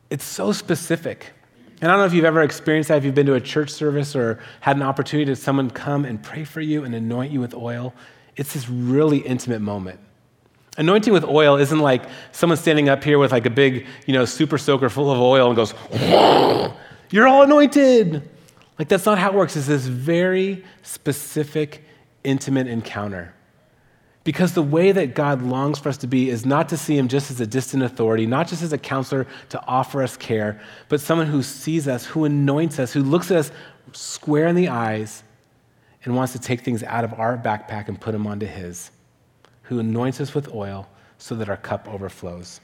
It's 0.09 0.23
so 0.23 0.53
specific. 0.53 1.33
And 1.81 1.91
I 1.91 1.95
don't 1.95 2.03
know 2.03 2.05
if 2.05 2.13
you've 2.13 2.23
ever 2.23 2.41
experienced 2.41 2.87
that, 2.87 2.99
if 2.99 3.03
you've 3.03 3.15
been 3.15 3.25
to 3.25 3.33
a 3.33 3.41
church 3.41 3.69
service 3.69 4.15
or 4.15 4.39
had 4.61 4.77
an 4.77 4.83
opportunity 4.83 5.29
to 5.29 5.35
someone 5.35 5.69
come 5.69 6.05
and 6.05 6.23
pray 6.23 6.45
for 6.45 6.61
you 6.61 6.85
and 6.85 6.95
anoint 6.95 7.33
you 7.33 7.41
with 7.41 7.53
oil. 7.53 7.93
It's 8.37 8.53
this 8.53 8.69
really 8.69 9.17
intimate 9.17 9.59
moment. 9.59 9.99
Anointing 10.77 11.11
with 11.11 11.25
oil 11.25 11.57
isn't 11.57 11.79
like 11.79 12.03
someone 12.31 12.55
standing 12.55 12.87
up 12.87 13.03
here 13.03 13.19
with 13.19 13.33
like 13.33 13.45
a 13.45 13.49
big, 13.49 13.87
you 14.05 14.13
know, 14.13 14.23
super 14.23 14.57
soaker 14.57 14.89
full 14.89 15.11
of 15.11 15.19
oil 15.19 15.47
and 15.47 15.55
goes, 15.57 15.73
you're 17.15 17.29
all 17.29 17.43
anointed. 17.43 18.29
Like, 18.77 18.89
that's 18.89 19.05
not 19.05 19.17
how 19.17 19.29
it 19.29 19.35
works. 19.35 19.55
It's 19.55 19.67
this 19.67 19.85
very 19.85 20.65
specific, 20.83 21.81
intimate 22.25 22.67
encounter. 22.67 23.33
Because 24.25 24.53
the 24.53 24.61
way 24.61 24.91
that 24.91 25.15
God 25.15 25.41
longs 25.41 25.79
for 25.79 25.87
us 25.87 25.97
to 25.99 26.07
be 26.07 26.29
is 26.29 26.45
not 26.45 26.67
to 26.69 26.77
see 26.77 26.97
Him 26.97 27.07
just 27.07 27.31
as 27.31 27.39
a 27.39 27.47
distant 27.47 27.83
authority, 27.83 28.25
not 28.25 28.49
just 28.49 28.61
as 28.63 28.73
a 28.73 28.77
counselor 28.77 29.27
to 29.47 29.65
offer 29.65 30.03
us 30.03 30.17
care, 30.17 30.59
but 30.89 30.99
someone 30.99 31.27
who 31.27 31.41
sees 31.41 31.87
us, 31.87 32.03
who 32.05 32.25
anoints 32.25 32.79
us, 32.79 32.91
who 32.91 33.01
looks 33.01 33.31
at 33.31 33.37
us 33.37 33.51
square 33.93 34.47
in 34.47 34.55
the 34.55 34.67
eyes 34.67 35.23
and 36.03 36.17
wants 36.17 36.33
to 36.33 36.39
take 36.39 36.61
things 36.65 36.83
out 36.83 37.05
of 37.05 37.13
our 37.13 37.37
backpack 37.37 37.87
and 37.87 38.01
put 38.01 38.11
them 38.11 38.27
onto 38.27 38.45
His, 38.45 38.91
who 39.61 39.79
anoints 39.79 40.19
us 40.19 40.35
with 40.35 40.53
oil 40.53 40.85
so 41.17 41.33
that 41.35 41.47
our 41.47 41.55
cup 41.55 41.87
overflows. 41.87 42.59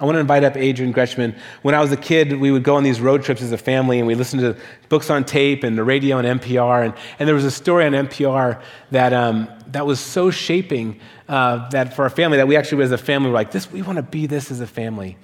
I 0.00 0.04
want 0.04 0.16
to 0.16 0.20
invite 0.20 0.42
up 0.42 0.56
Adrian 0.56 0.92
Gretschman. 0.92 1.38
When 1.62 1.74
I 1.74 1.80
was 1.80 1.92
a 1.92 1.96
kid, 1.96 2.40
we 2.40 2.50
would 2.50 2.64
go 2.64 2.74
on 2.74 2.82
these 2.82 3.00
road 3.00 3.22
trips 3.22 3.42
as 3.42 3.52
a 3.52 3.58
family 3.58 3.98
and 3.98 4.08
we 4.08 4.16
listened 4.16 4.42
to 4.42 4.56
books 4.88 5.08
on 5.08 5.24
tape 5.24 5.62
and 5.62 5.78
the 5.78 5.84
radio 5.84 6.18
and 6.18 6.40
NPR. 6.40 6.84
And, 6.84 6.94
and 7.20 7.28
there 7.28 7.34
was 7.34 7.44
a 7.44 7.50
story 7.50 7.86
on 7.86 7.92
NPR 7.92 8.60
that, 8.90 9.12
um, 9.12 9.48
that 9.68 9.86
was 9.86 10.00
so 10.00 10.32
shaping 10.32 10.98
uh, 11.28 11.68
that 11.68 11.94
for 11.94 12.02
our 12.02 12.10
family 12.10 12.38
that 12.38 12.48
we 12.48 12.56
actually, 12.56 12.82
as 12.82 12.90
a 12.90 12.98
family, 12.98 13.30
were 13.30 13.34
like, 13.34 13.52
this, 13.52 13.70
we 13.70 13.82
want 13.82 13.96
to 13.96 14.02
be 14.02 14.26
this 14.26 14.50
as 14.50 14.60
a 14.60 14.66
family. 14.66 15.16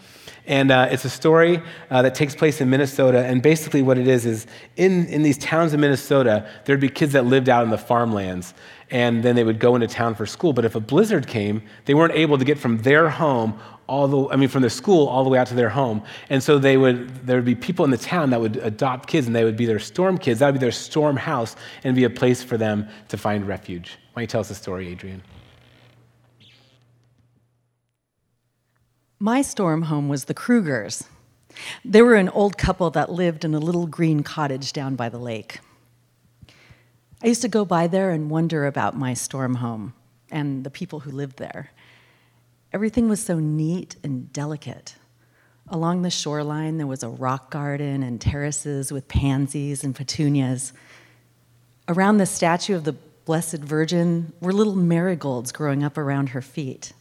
And 0.46 0.70
uh, 0.70 0.88
it's 0.90 1.04
a 1.04 1.10
story 1.10 1.60
uh, 1.90 2.02
that 2.02 2.14
takes 2.14 2.34
place 2.34 2.60
in 2.60 2.70
Minnesota. 2.70 3.24
And 3.24 3.42
basically, 3.42 3.82
what 3.82 3.98
it 3.98 4.08
is 4.08 4.24
is 4.24 4.46
in, 4.76 5.06
in 5.06 5.22
these 5.22 5.38
towns 5.38 5.74
in 5.74 5.80
Minnesota, 5.80 6.48
there'd 6.64 6.80
be 6.80 6.88
kids 6.88 7.12
that 7.12 7.26
lived 7.26 7.48
out 7.48 7.64
in 7.64 7.70
the 7.70 7.78
farmlands. 7.78 8.54
And 8.90 9.22
then 9.22 9.36
they 9.36 9.44
would 9.44 9.60
go 9.60 9.74
into 9.74 9.86
town 9.86 10.14
for 10.14 10.26
school. 10.26 10.52
But 10.52 10.64
if 10.64 10.74
a 10.74 10.80
blizzard 10.80 11.26
came, 11.28 11.62
they 11.84 11.94
weren't 11.94 12.14
able 12.14 12.38
to 12.38 12.44
get 12.44 12.58
from 12.58 12.78
their 12.78 13.08
home 13.08 13.60
all 13.90 14.06
the, 14.06 14.28
I 14.32 14.36
mean, 14.36 14.48
from 14.48 14.62
the 14.62 14.70
school 14.70 15.08
all 15.08 15.24
the 15.24 15.30
way 15.30 15.38
out 15.38 15.48
to 15.48 15.54
their 15.54 15.68
home. 15.68 16.02
And 16.30 16.40
so 16.40 16.58
they 16.58 16.76
would, 16.76 17.26
there 17.26 17.36
would 17.36 17.44
be 17.44 17.56
people 17.56 17.84
in 17.84 17.90
the 17.90 17.98
town 17.98 18.30
that 18.30 18.40
would 18.40 18.56
adopt 18.58 19.08
kids, 19.08 19.26
and 19.26 19.34
they 19.34 19.42
would 19.42 19.56
be 19.56 19.66
their 19.66 19.80
storm 19.80 20.16
kids. 20.16 20.38
That 20.38 20.46
would 20.46 20.60
be 20.60 20.60
their 20.60 20.70
storm 20.70 21.16
house, 21.16 21.56
and 21.82 21.96
be 21.96 22.04
a 22.04 22.10
place 22.10 22.40
for 22.40 22.56
them 22.56 22.88
to 23.08 23.18
find 23.18 23.46
refuge. 23.48 23.98
Why 24.12 24.20
don't 24.20 24.22
you 24.22 24.26
tell 24.28 24.40
us 24.42 24.48
the 24.48 24.54
story, 24.54 24.88
Adrian? 24.88 25.22
My 29.18 29.42
storm 29.42 29.82
home 29.82 30.08
was 30.08 30.26
the 30.26 30.34
Krugers. 30.34 31.06
They 31.84 32.00
were 32.00 32.14
an 32.14 32.28
old 32.28 32.56
couple 32.56 32.90
that 32.90 33.10
lived 33.10 33.44
in 33.44 33.54
a 33.54 33.58
little 33.58 33.88
green 33.88 34.22
cottage 34.22 34.72
down 34.72 34.94
by 34.94 35.08
the 35.08 35.18
lake. 35.18 35.58
I 37.22 37.26
used 37.26 37.42
to 37.42 37.48
go 37.48 37.64
by 37.64 37.88
there 37.88 38.10
and 38.10 38.30
wonder 38.30 38.66
about 38.66 38.96
my 38.96 39.14
storm 39.14 39.56
home 39.56 39.94
and 40.30 40.62
the 40.62 40.70
people 40.70 41.00
who 41.00 41.10
lived 41.10 41.38
there. 41.38 41.70
Everything 42.72 43.08
was 43.08 43.20
so 43.20 43.38
neat 43.38 43.96
and 44.04 44.32
delicate. 44.32 44.94
Along 45.68 46.02
the 46.02 46.10
shoreline, 46.10 46.78
there 46.78 46.86
was 46.86 47.02
a 47.02 47.08
rock 47.08 47.50
garden 47.50 48.02
and 48.02 48.20
terraces 48.20 48.92
with 48.92 49.08
pansies 49.08 49.82
and 49.84 49.94
petunias. 49.94 50.72
Around 51.88 52.18
the 52.18 52.26
statue 52.26 52.74
of 52.74 52.84
the 52.84 52.96
Blessed 53.24 53.58
Virgin 53.58 54.32
were 54.40 54.52
little 54.52 54.76
marigolds 54.76 55.52
growing 55.52 55.84
up 55.84 55.98
around 55.98 56.30
her 56.30 56.42
feet. 56.42 56.92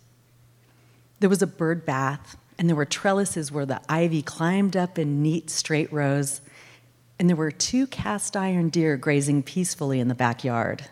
There 1.19 1.29
was 1.29 1.41
a 1.41 1.47
bird 1.47 1.85
bath, 1.85 2.37
and 2.57 2.69
there 2.69 2.75
were 2.75 2.85
trellises 2.85 3.51
where 3.51 3.65
the 3.65 3.81
ivy 3.89 4.21
climbed 4.21 4.75
up 4.75 4.99
in 4.99 5.21
neat 5.23 5.49
straight 5.49 5.91
rows, 5.91 6.41
and 7.17 7.29
there 7.29 7.35
were 7.35 7.51
two 7.51 7.87
cast 7.87 8.37
iron 8.37 8.69
deer 8.69 8.97
grazing 8.97 9.43
peacefully 9.43 9.99
in 9.99 10.07
the 10.07 10.15
backyard. 10.15 10.85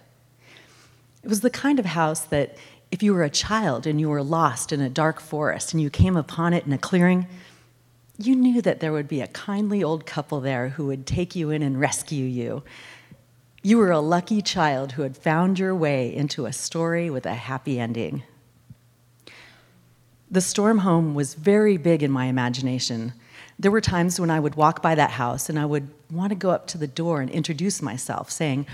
It 1.24 1.30
was 1.30 1.42
the 1.42 1.50
kind 1.50 1.80
of 1.80 1.86
house 1.86 2.22
that 2.22 2.58
if 2.92 3.04
you 3.04 3.14
were 3.14 3.24
a 3.24 3.30
child 3.30 3.86
and 3.86 4.00
you 4.00 4.10
were 4.10 4.24
lost 4.24 4.72
in 4.72 4.82
a 4.82 4.90
dark 4.90 5.20
forest 5.20 5.74
and 5.74 5.82
you 5.82 5.90
came 5.90 6.16
upon 6.16 6.54
it 6.54 6.66
in 6.66 6.74
a 6.74 6.78
clearing, 6.78 7.28
you 8.18 8.36
knew 8.36 8.62
that 8.62 8.80
there 8.80 8.94
would 8.94 9.08
be 9.08 9.22
a 9.22 9.28
kindly 9.28 9.84
old 9.84 10.06
couple 10.06 10.40
there 10.40 10.70
who 10.70 10.88
would 10.88 11.06
take 11.06 11.36
you 11.36 11.52
in 11.52 11.62
and 11.62 11.80
rescue 11.80 12.26
you. 12.26 12.64
You 13.62 13.78
were 13.78 13.92
a 13.92 14.00
lucky 14.00 14.42
child 14.42 14.94
who 14.94 15.02
had 15.02 15.18
found 15.18 15.60
your 15.60 15.76
way 15.76 16.16
into 16.16 16.46
a 16.46 16.54
story 16.54 17.10
with 17.10 17.26
a 17.26 17.36
happy 17.36 17.80
ending. 17.80 18.24
The 20.32 20.42
storm 20.42 20.80
home 20.80 21.14
was 21.14 21.36
very 21.36 21.78
big 21.78 22.04
in 22.04 22.12
my 22.12 22.26
imagination. 22.26 23.14
There 23.60 23.72
were 23.72 23.82
times 23.82 24.20
when 24.20 24.30
I 24.30 24.40
would 24.40 24.56
walk 24.56 24.82
by 24.82 24.96
that 24.96 25.12
house 25.12 25.50
and 25.50 25.60
I 25.60 25.66
would 25.66 25.90
want 26.12 26.30
to 26.30 26.36
go 26.36 26.50
up 26.52 26.68
to 26.68 26.78
the 26.78 26.88
door 26.88 27.22
and 27.22 27.30
introduce 27.30 27.82
myself, 27.82 28.32
saying, 28.32 28.66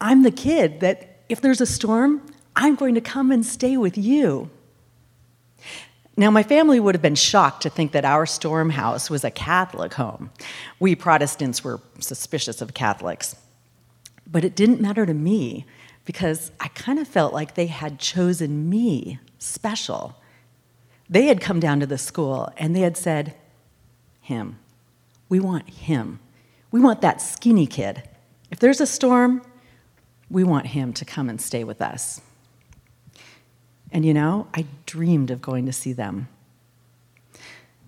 I'm 0.00 0.22
the 0.22 0.30
kid 0.30 0.80
that 0.80 1.20
if 1.28 1.40
there's 1.40 1.60
a 1.60 1.66
storm, 1.66 2.22
I'm 2.56 2.74
going 2.74 2.94
to 2.94 3.00
come 3.00 3.30
and 3.30 3.44
stay 3.44 3.76
with 3.76 3.98
you. 3.98 4.50
Now, 6.16 6.30
my 6.30 6.42
family 6.42 6.80
would 6.80 6.94
have 6.94 7.02
been 7.02 7.14
shocked 7.14 7.62
to 7.62 7.70
think 7.70 7.92
that 7.92 8.06
our 8.06 8.24
storm 8.24 8.70
house 8.70 9.10
was 9.10 9.22
a 9.22 9.30
Catholic 9.30 9.92
home. 9.94 10.30
We 10.80 10.94
Protestants 10.94 11.62
were 11.62 11.80
suspicious 12.00 12.62
of 12.62 12.72
Catholics. 12.72 13.36
But 14.26 14.42
it 14.42 14.56
didn't 14.56 14.80
matter 14.80 15.04
to 15.04 15.12
me 15.12 15.66
because 16.06 16.50
I 16.58 16.68
kind 16.68 16.98
of 16.98 17.06
felt 17.06 17.34
like 17.34 17.54
they 17.54 17.66
had 17.66 17.98
chosen 17.98 18.70
me 18.70 19.18
special. 19.38 20.16
They 21.10 21.26
had 21.26 21.42
come 21.42 21.60
down 21.60 21.80
to 21.80 21.86
the 21.86 21.98
school 21.98 22.50
and 22.56 22.74
they 22.74 22.80
had 22.80 22.96
said, 22.96 23.34
Him. 24.22 24.58
We 25.28 25.38
want 25.38 25.68
him. 25.68 26.20
We 26.70 26.80
want 26.80 27.02
that 27.02 27.20
skinny 27.20 27.66
kid. 27.66 28.02
If 28.50 28.58
there's 28.58 28.80
a 28.80 28.86
storm, 28.86 29.42
we 30.30 30.44
want 30.44 30.68
him 30.68 30.92
to 30.94 31.04
come 31.04 31.28
and 31.28 31.40
stay 31.40 31.64
with 31.64 31.82
us. 31.82 32.20
And 33.96 34.04
you 34.04 34.12
know, 34.12 34.46
I 34.52 34.66
dreamed 34.84 35.30
of 35.30 35.40
going 35.40 35.64
to 35.64 35.72
see 35.72 35.94
them. 35.94 36.28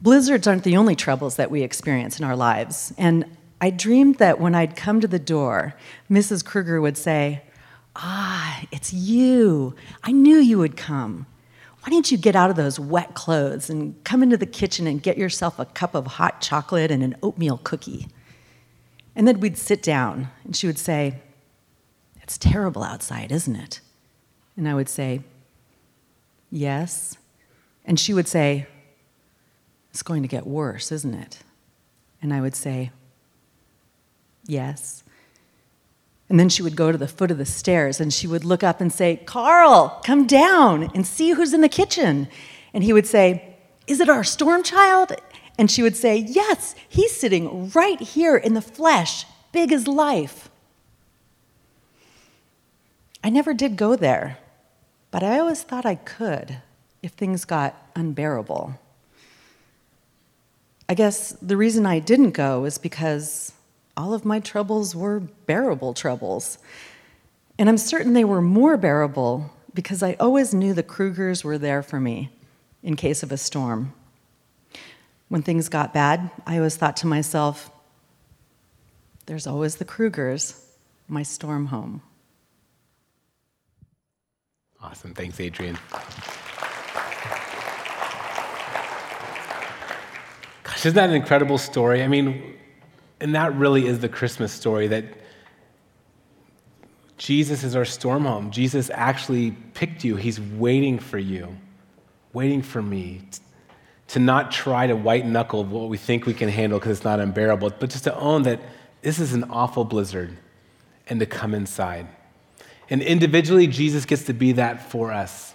Blizzards 0.00 0.46
aren't 0.46 0.64
the 0.64 0.78
only 0.78 0.96
troubles 0.96 1.36
that 1.36 1.50
we 1.50 1.60
experience 1.60 2.18
in 2.18 2.24
our 2.24 2.34
lives. 2.34 2.94
And 2.96 3.26
I 3.60 3.68
dreamed 3.68 4.14
that 4.14 4.40
when 4.40 4.54
I'd 4.54 4.74
come 4.74 5.02
to 5.02 5.06
the 5.06 5.18
door, 5.18 5.74
Mrs. 6.10 6.42
Kruger 6.42 6.80
would 6.80 6.96
say, 6.96 7.42
Ah, 7.94 8.62
it's 8.72 8.90
you. 8.90 9.74
I 10.02 10.12
knew 10.12 10.38
you 10.38 10.56
would 10.56 10.78
come. 10.78 11.26
Why 11.82 11.90
don't 11.90 12.10
you 12.10 12.16
get 12.16 12.34
out 12.34 12.48
of 12.48 12.56
those 12.56 12.80
wet 12.80 13.12
clothes 13.12 13.68
and 13.68 14.02
come 14.04 14.22
into 14.22 14.38
the 14.38 14.46
kitchen 14.46 14.86
and 14.86 15.02
get 15.02 15.18
yourself 15.18 15.58
a 15.58 15.66
cup 15.66 15.94
of 15.94 16.06
hot 16.06 16.40
chocolate 16.40 16.90
and 16.90 17.02
an 17.02 17.16
oatmeal 17.22 17.58
cookie? 17.58 18.08
And 19.14 19.28
then 19.28 19.40
we'd 19.40 19.58
sit 19.58 19.82
down, 19.82 20.30
and 20.42 20.56
she 20.56 20.66
would 20.66 20.78
say, 20.78 21.16
It's 22.22 22.38
terrible 22.38 22.82
outside, 22.82 23.30
isn't 23.30 23.56
it? 23.56 23.80
And 24.56 24.66
I 24.66 24.74
would 24.74 24.88
say, 24.88 25.20
Yes. 26.50 27.16
And 27.84 27.98
she 27.98 28.14
would 28.14 28.28
say, 28.28 28.66
It's 29.90 30.02
going 30.02 30.22
to 30.22 30.28
get 30.28 30.46
worse, 30.46 30.92
isn't 30.92 31.14
it? 31.14 31.38
And 32.22 32.32
I 32.32 32.40
would 32.40 32.54
say, 32.54 32.90
Yes. 34.46 35.04
And 36.28 36.38
then 36.38 36.48
she 36.48 36.62
would 36.62 36.76
go 36.76 36.92
to 36.92 36.98
the 36.98 37.08
foot 37.08 37.30
of 37.30 37.38
the 37.38 37.46
stairs 37.46 38.00
and 38.00 38.12
she 38.12 38.26
would 38.26 38.44
look 38.44 38.62
up 38.62 38.80
and 38.80 38.92
say, 38.92 39.16
Carl, 39.16 40.00
come 40.04 40.26
down 40.26 40.90
and 40.94 41.06
see 41.06 41.32
who's 41.32 41.54
in 41.54 41.62
the 41.62 41.68
kitchen. 41.68 42.28
And 42.74 42.84
he 42.84 42.92
would 42.92 43.06
say, 43.06 43.56
Is 43.86 44.00
it 44.00 44.08
our 44.08 44.24
storm 44.24 44.62
child? 44.62 45.12
And 45.58 45.70
she 45.70 45.82
would 45.82 45.96
say, 45.96 46.16
Yes, 46.16 46.74
he's 46.88 47.18
sitting 47.18 47.70
right 47.70 48.00
here 48.00 48.36
in 48.36 48.54
the 48.54 48.62
flesh, 48.62 49.24
big 49.52 49.72
as 49.72 49.88
life. 49.88 50.50
I 53.24 53.30
never 53.30 53.52
did 53.52 53.76
go 53.76 53.96
there. 53.96 54.38
But 55.10 55.22
I 55.22 55.38
always 55.38 55.62
thought 55.62 55.86
I 55.86 55.94
could 55.94 56.58
if 57.02 57.12
things 57.12 57.44
got 57.44 57.74
unbearable. 57.96 58.78
I 60.88 60.94
guess 60.94 61.30
the 61.42 61.56
reason 61.56 61.86
I 61.86 61.98
didn't 61.98 62.30
go 62.30 62.64
is 62.64 62.78
because 62.78 63.52
all 63.96 64.14
of 64.14 64.24
my 64.24 64.40
troubles 64.40 64.94
were 64.94 65.20
bearable 65.20 65.92
troubles. 65.92 66.58
And 67.58 67.68
I'm 67.68 67.78
certain 67.78 68.12
they 68.12 68.24
were 68.24 68.40
more 68.40 68.76
bearable 68.76 69.50
because 69.74 70.02
I 70.02 70.14
always 70.14 70.54
knew 70.54 70.72
the 70.72 70.82
Krugers 70.82 71.44
were 71.44 71.58
there 71.58 71.82
for 71.82 72.00
me 72.00 72.30
in 72.82 72.96
case 72.96 73.22
of 73.22 73.32
a 73.32 73.36
storm. 73.36 73.92
When 75.28 75.42
things 75.42 75.68
got 75.68 75.92
bad, 75.92 76.30
I 76.46 76.56
always 76.56 76.76
thought 76.76 76.96
to 76.98 77.06
myself, 77.06 77.70
there's 79.26 79.46
always 79.46 79.76
the 79.76 79.84
Krugers, 79.84 80.58
my 81.06 81.22
storm 81.22 81.66
home. 81.66 82.02
Awesome. 84.90 85.12
Thanks, 85.12 85.38
Adrian. 85.38 85.76
Gosh, 90.62 90.86
isn't 90.86 90.94
that 90.94 91.10
an 91.10 91.14
incredible 91.14 91.58
story? 91.58 92.02
I 92.02 92.08
mean, 92.08 92.54
and 93.20 93.34
that 93.34 93.54
really 93.54 93.86
is 93.86 93.98
the 93.98 94.08
Christmas 94.08 94.50
story 94.50 94.86
that 94.88 95.04
Jesus 97.18 97.64
is 97.64 97.76
our 97.76 97.84
storm 97.84 98.24
home. 98.24 98.50
Jesus 98.50 98.90
actually 98.94 99.50
picked 99.74 100.04
you. 100.04 100.16
He's 100.16 100.40
waiting 100.40 100.98
for 100.98 101.18
you, 101.18 101.54
waiting 102.32 102.62
for 102.62 102.80
me 102.80 103.20
to 104.08 104.18
not 104.18 104.50
try 104.50 104.86
to 104.86 104.96
white 104.96 105.26
knuckle 105.26 105.64
what 105.64 105.90
we 105.90 105.98
think 105.98 106.24
we 106.24 106.32
can 106.32 106.48
handle 106.48 106.78
because 106.78 106.96
it's 106.96 107.04
not 107.04 107.20
unbearable, 107.20 107.74
but 107.78 107.90
just 107.90 108.04
to 108.04 108.16
own 108.16 108.44
that 108.44 108.58
this 109.02 109.18
is 109.18 109.34
an 109.34 109.44
awful 109.50 109.84
blizzard 109.84 110.34
and 111.08 111.20
to 111.20 111.26
come 111.26 111.52
inside. 111.52 112.08
And 112.90 113.02
individually, 113.02 113.66
Jesus 113.66 114.04
gets 114.04 114.24
to 114.24 114.32
be 114.32 114.52
that 114.52 114.90
for 114.90 115.12
us. 115.12 115.54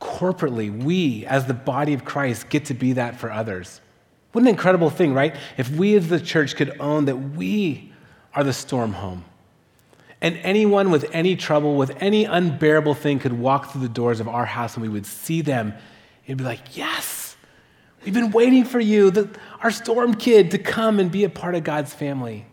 Corporately, 0.00 0.84
we, 0.84 1.24
as 1.26 1.46
the 1.46 1.54
body 1.54 1.94
of 1.94 2.04
Christ, 2.04 2.48
get 2.48 2.66
to 2.66 2.74
be 2.74 2.94
that 2.94 3.18
for 3.18 3.30
others. 3.30 3.80
What 4.32 4.42
an 4.42 4.48
incredible 4.48 4.90
thing, 4.90 5.14
right? 5.14 5.34
If 5.56 5.70
we 5.70 5.96
as 5.96 6.08
the 6.08 6.20
church 6.20 6.54
could 6.56 6.78
own 6.78 7.06
that 7.06 7.16
we 7.16 7.92
are 8.34 8.44
the 8.44 8.52
storm 8.52 8.92
home. 8.92 9.24
And 10.20 10.36
anyone 10.38 10.90
with 10.90 11.08
any 11.12 11.36
trouble, 11.36 11.76
with 11.76 11.96
any 12.00 12.24
unbearable 12.24 12.94
thing, 12.94 13.18
could 13.18 13.32
walk 13.32 13.70
through 13.70 13.82
the 13.82 13.88
doors 13.88 14.20
of 14.20 14.28
our 14.28 14.44
house 14.44 14.74
and 14.74 14.82
we 14.82 14.88
would 14.88 15.06
see 15.06 15.42
them 15.42 15.74
and 16.26 16.36
be 16.36 16.44
like, 16.44 16.76
Yes, 16.76 17.36
we've 18.04 18.14
been 18.14 18.32
waiting 18.32 18.64
for 18.64 18.80
you, 18.80 19.10
the, 19.10 19.30
our 19.62 19.70
storm 19.70 20.14
kid, 20.14 20.50
to 20.50 20.58
come 20.58 20.98
and 20.98 21.10
be 21.10 21.24
a 21.24 21.28
part 21.28 21.54
of 21.54 21.64
God's 21.64 21.94
family. 21.94 22.46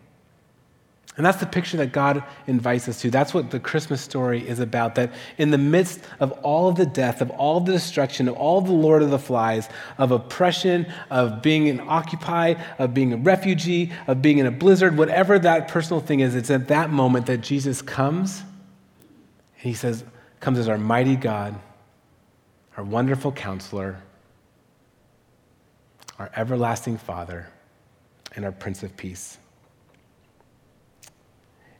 And 1.18 1.26
that's 1.26 1.40
the 1.40 1.46
picture 1.46 1.78
that 1.78 1.94
God 1.94 2.24
invites 2.46 2.90
us 2.90 3.00
to. 3.02 3.10
That's 3.10 3.34
what 3.34 3.50
the 3.50 3.60
Christmas 3.60 4.02
story 4.02 4.46
is 4.46 4.60
about. 4.60 4.96
That 4.96 5.14
in 5.38 5.52
the 5.52 5.58
midst 5.58 6.02
of 6.20 6.34
all 6.44 6.68
of 6.68 6.76
the 6.76 6.86
death, 6.86 7.22
of 7.22 7.30
all 7.32 7.58
of 7.58 7.66
the 7.66 7.72
destruction, 7.72 8.28
of 8.28 8.36
all 8.36 8.58
of 8.58 8.66
the 8.66 8.74
Lord 8.74 9.02
of 9.02 9.12
the 9.12 9.20
Flies, 9.20 9.70
of 9.98 10.12
oppression, 10.12 10.92
of 11.10 11.42
being 11.42 11.70
an 11.70 11.82
occupy, 11.88 12.56
of 12.78 12.94
being 12.94 13.14
a 13.14 13.18
refugee, 13.18 13.94
of 14.08 14.22
being 14.22 14.40
in 14.40 14.46
a 14.46 14.52
blizzard, 14.52 14.98
whatever 14.98 15.40
that 15.40 15.70
personal 15.70 16.02
thing 16.02 16.20
is, 16.20 16.36
it's 16.36 16.52
at 16.52 16.68
that 16.68 16.90
moment 16.90 17.28
that 17.28 17.40
Jesus 17.40 17.82
comes 17.82 18.42
and 18.42 19.64
he 19.64 19.74
says, 19.74 20.04
comes 20.42 20.60
as 20.60 20.68
our 20.68 20.78
mighty 20.78 21.16
God, 21.16 21.56
our 22.76 22.84
wonderful 22.84 23.32
counselor, 23.32 24.02
our 26.20 26.30
everlasting 26.36 26.98
Father, 26.98 27.48
and 28.36 28.44
our 28.44 28.52
Prince 28.52 28.84
of 28.84 28.98
Peace. 28.98 29.38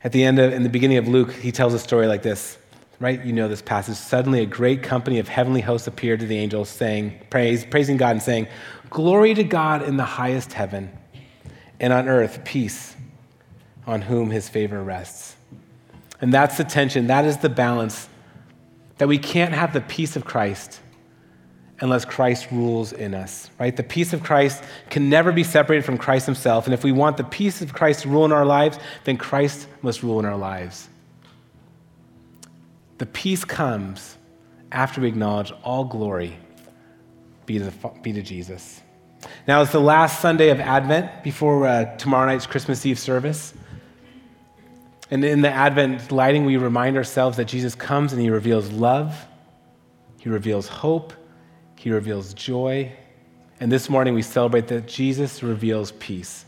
At 0.06 0.12
the 0.12 0.24
end 0.24 0.38
of, 0.38 0.54
in 0.54 0.62
the 0.62 0.70
beginning 0.70 0.98
of 0.98 1.08
Luke, 1.08 1.34
he 1.34 1.52
tells 1.52 1.74
a 1.74 1.80
story 1.80 2.06
like 2.06 2.22
this, 2.22 2.60
right? 3.00 3.26
You 3.26 3.34
know 3.34 3.48
this 3.48 3.64
passage. 3.64 3.96
Suddenly, 3.96 4.42
a 4.42 4.46
great 4.46 4.84
company 4.84 5.18
of 5.18 5.28
heavenly 5.28 5.62
hosts 5.62 5.88
appeared 5.88 6.20
to 6.20 6.28
the 6.28 6.38
angels, 6.38 6.70
saying, 6.70 7.20
praise, 7.32 7.66
praising 7.66 7.98
God 7.98 8.12
and 8.12 8.22
saying, 8.22 8.48
Glory 8.92 9.34
to 9.34 9.44
God 9.44 9.82
in 9.82 9.98
the 9.98 10.06
highest 10.06 10.54
heaven, 10.54 10.96
and 11.80 11.92
on 11.92 12.08
earth, 12.08 12.46
peace 12.46 12.96
on 13.88 14.04
whom 14.04 14.30
his 14.30 14.48
favor 14.48 14.84
rests. 14.84 15.38
And 16.22 16.32
that's 16.32 16.58
the 16.58 16.64
tension, 16.66 17.08
that 17.08 17.26
is 17.26 17.38
the 17.38 17.50
balance, 17.50 18.08
that 19.00 19.08
we 19.08 19.18
can't 19.18 19.54
have 19.54 19.74
the 19.74 19.82
peace 19.82 20.16
of 20.16 20.24
Christ 20.24 20.82
unless 21.82 22.06
Christ 22.06 22.48
rules 22.52 22.94
in 22.94 23.14
us, 23.14 23.50
right? 23.60 23.76
The 23.76 23.84
peace 23.84 24.14
of 24.14 24.24
Christ 24.24 24.64
can 24.90 25.10
never 25.10 25.32
be 25.32 25.44
separated 25.44 25.84
from 25.84 25.98
Christ 25.98 26.26
himself. 26.26 26.66
And 26.66 26.74
if 26.74 26.84
we 26.84 26.92
want 26.92 27.18
the 27.18 27.24
peace 27.24 27.62
of 27.62 27.74
Christ 27.74 28.02
to 28.02 28.10
rule 28.10 28.26
in 28.26 28.32
our 28.32 28.46
lives, 28.46 28.80
then 29.04 29.18
Christ 29.18 29.68
must 29.82 30.02
rule 30.02 30.20
in 30.20 30.26
our 30.26 30.38
lives. 30.38 30.88
The 32.98 33.06
peace 33.06 33.44
comes 33.44 34.18
after 34.72 35.02
we 35.02 35.10
acknowledge 35.10 35.52
all 35.64 35.84
glory 35.84 36.38
be 37.46 37.60
to, 37.60 37.72
be 38.02 38.14
to 38.14 38.22
Jesus. 38.22 38.82
Now, 39.48 39.62
it's 39.62 39.72
the 39.72 39.80
last 39.80 40.22
Sunday 40.22 40.50
of 40.50 40.60
Advent 40.60 41.24
before 41.24 41.68
uh, 41.68 41.96
tomorrow 41.98 42.26
night's 42.26 42.48
Christmas 42.48 42.86
Eve 42.86 43.00
service. 43.00 43.54
And 45.12 45.24
in 45.24 45.42
the 45.42 45.50
Advent 45.50 46.12
lighting, 46.12 46.46
we 46.46 46.58
remind 46.58 46.98
ourselves 46.98 47.38
that 47.38 47.46
Jesus 47.46 47.76
comes 47.76 48.14
and 48.14 48.22
he 48.22 48.30
reveals 48.30 48.72
love, 48.72 49.28
he 50.20 50.30
reveals 50.30 50.68
hope, 50.68 51.14
he 51.86 51.92
reveals 51.92 52.34
joy. 52.34 52.92
And 53.60 53.72
this 53.72 53.92
morning 53.92 54.16
we 54.16 54.24
celebrate 54.24 54.70
that 54.70 54.88
Jesus 54.88 55.44
reveals 55.44 55.92
peace. 55.92 56.44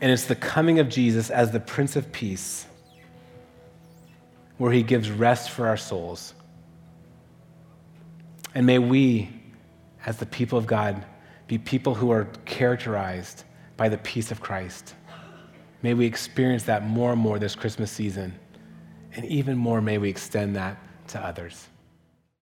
And 0.00 0.10
it's 0.10 0.24
the 0.24 0.34
coming 0.34 0.80
of 0.80 0.88
Jesus 0.88 1.30
as 1.30 1.52
the 1.52 1.60
Prince 1.60 1.94
of 1.94 2.10
Peace 2.10 2.66
where 4.56 4.72
he 4.72 4.82
gives 4.82 5.12
rest 5.12 5.50
for 5.50 5.68
our 5.68 5.76
souls. 5.76 6.34
And 8.56 8.66
may 8.66 8.80
we, 8.80 9.30
as 10.04 10.16
the 10.16 10.26
people 10.26 10.58
of 10.58 10.66
God, 10.66 11.06
be 11.46 11.56
people 11.56 11.94
who 11.94 12.10
are 12.10 12.24
characterized 12.46 13.44
by 13.76 13.88
the 13.88 13.98
peace 13.98 14.32
of 14.32 14.40
Christ. 14.40 14.96
May 15.82 15.94
we 15.94 16.04
experience 16.04 16.64
that 16.64 16.84
more 16.84 17.12
and 17.12 17.20
more 17.20 17.38
this 17.38 17.54
Christmas 17.54 17.92
season. 17.92 18.36
And 19.18 19.26
even 19.26 19.58
more, 19.58 19.80
may 19.80 19.98
we 19.98 20.08
extend 20.10 20.54
that 20.54 20.76
to 21.08 21.18
others. 21.18 21.66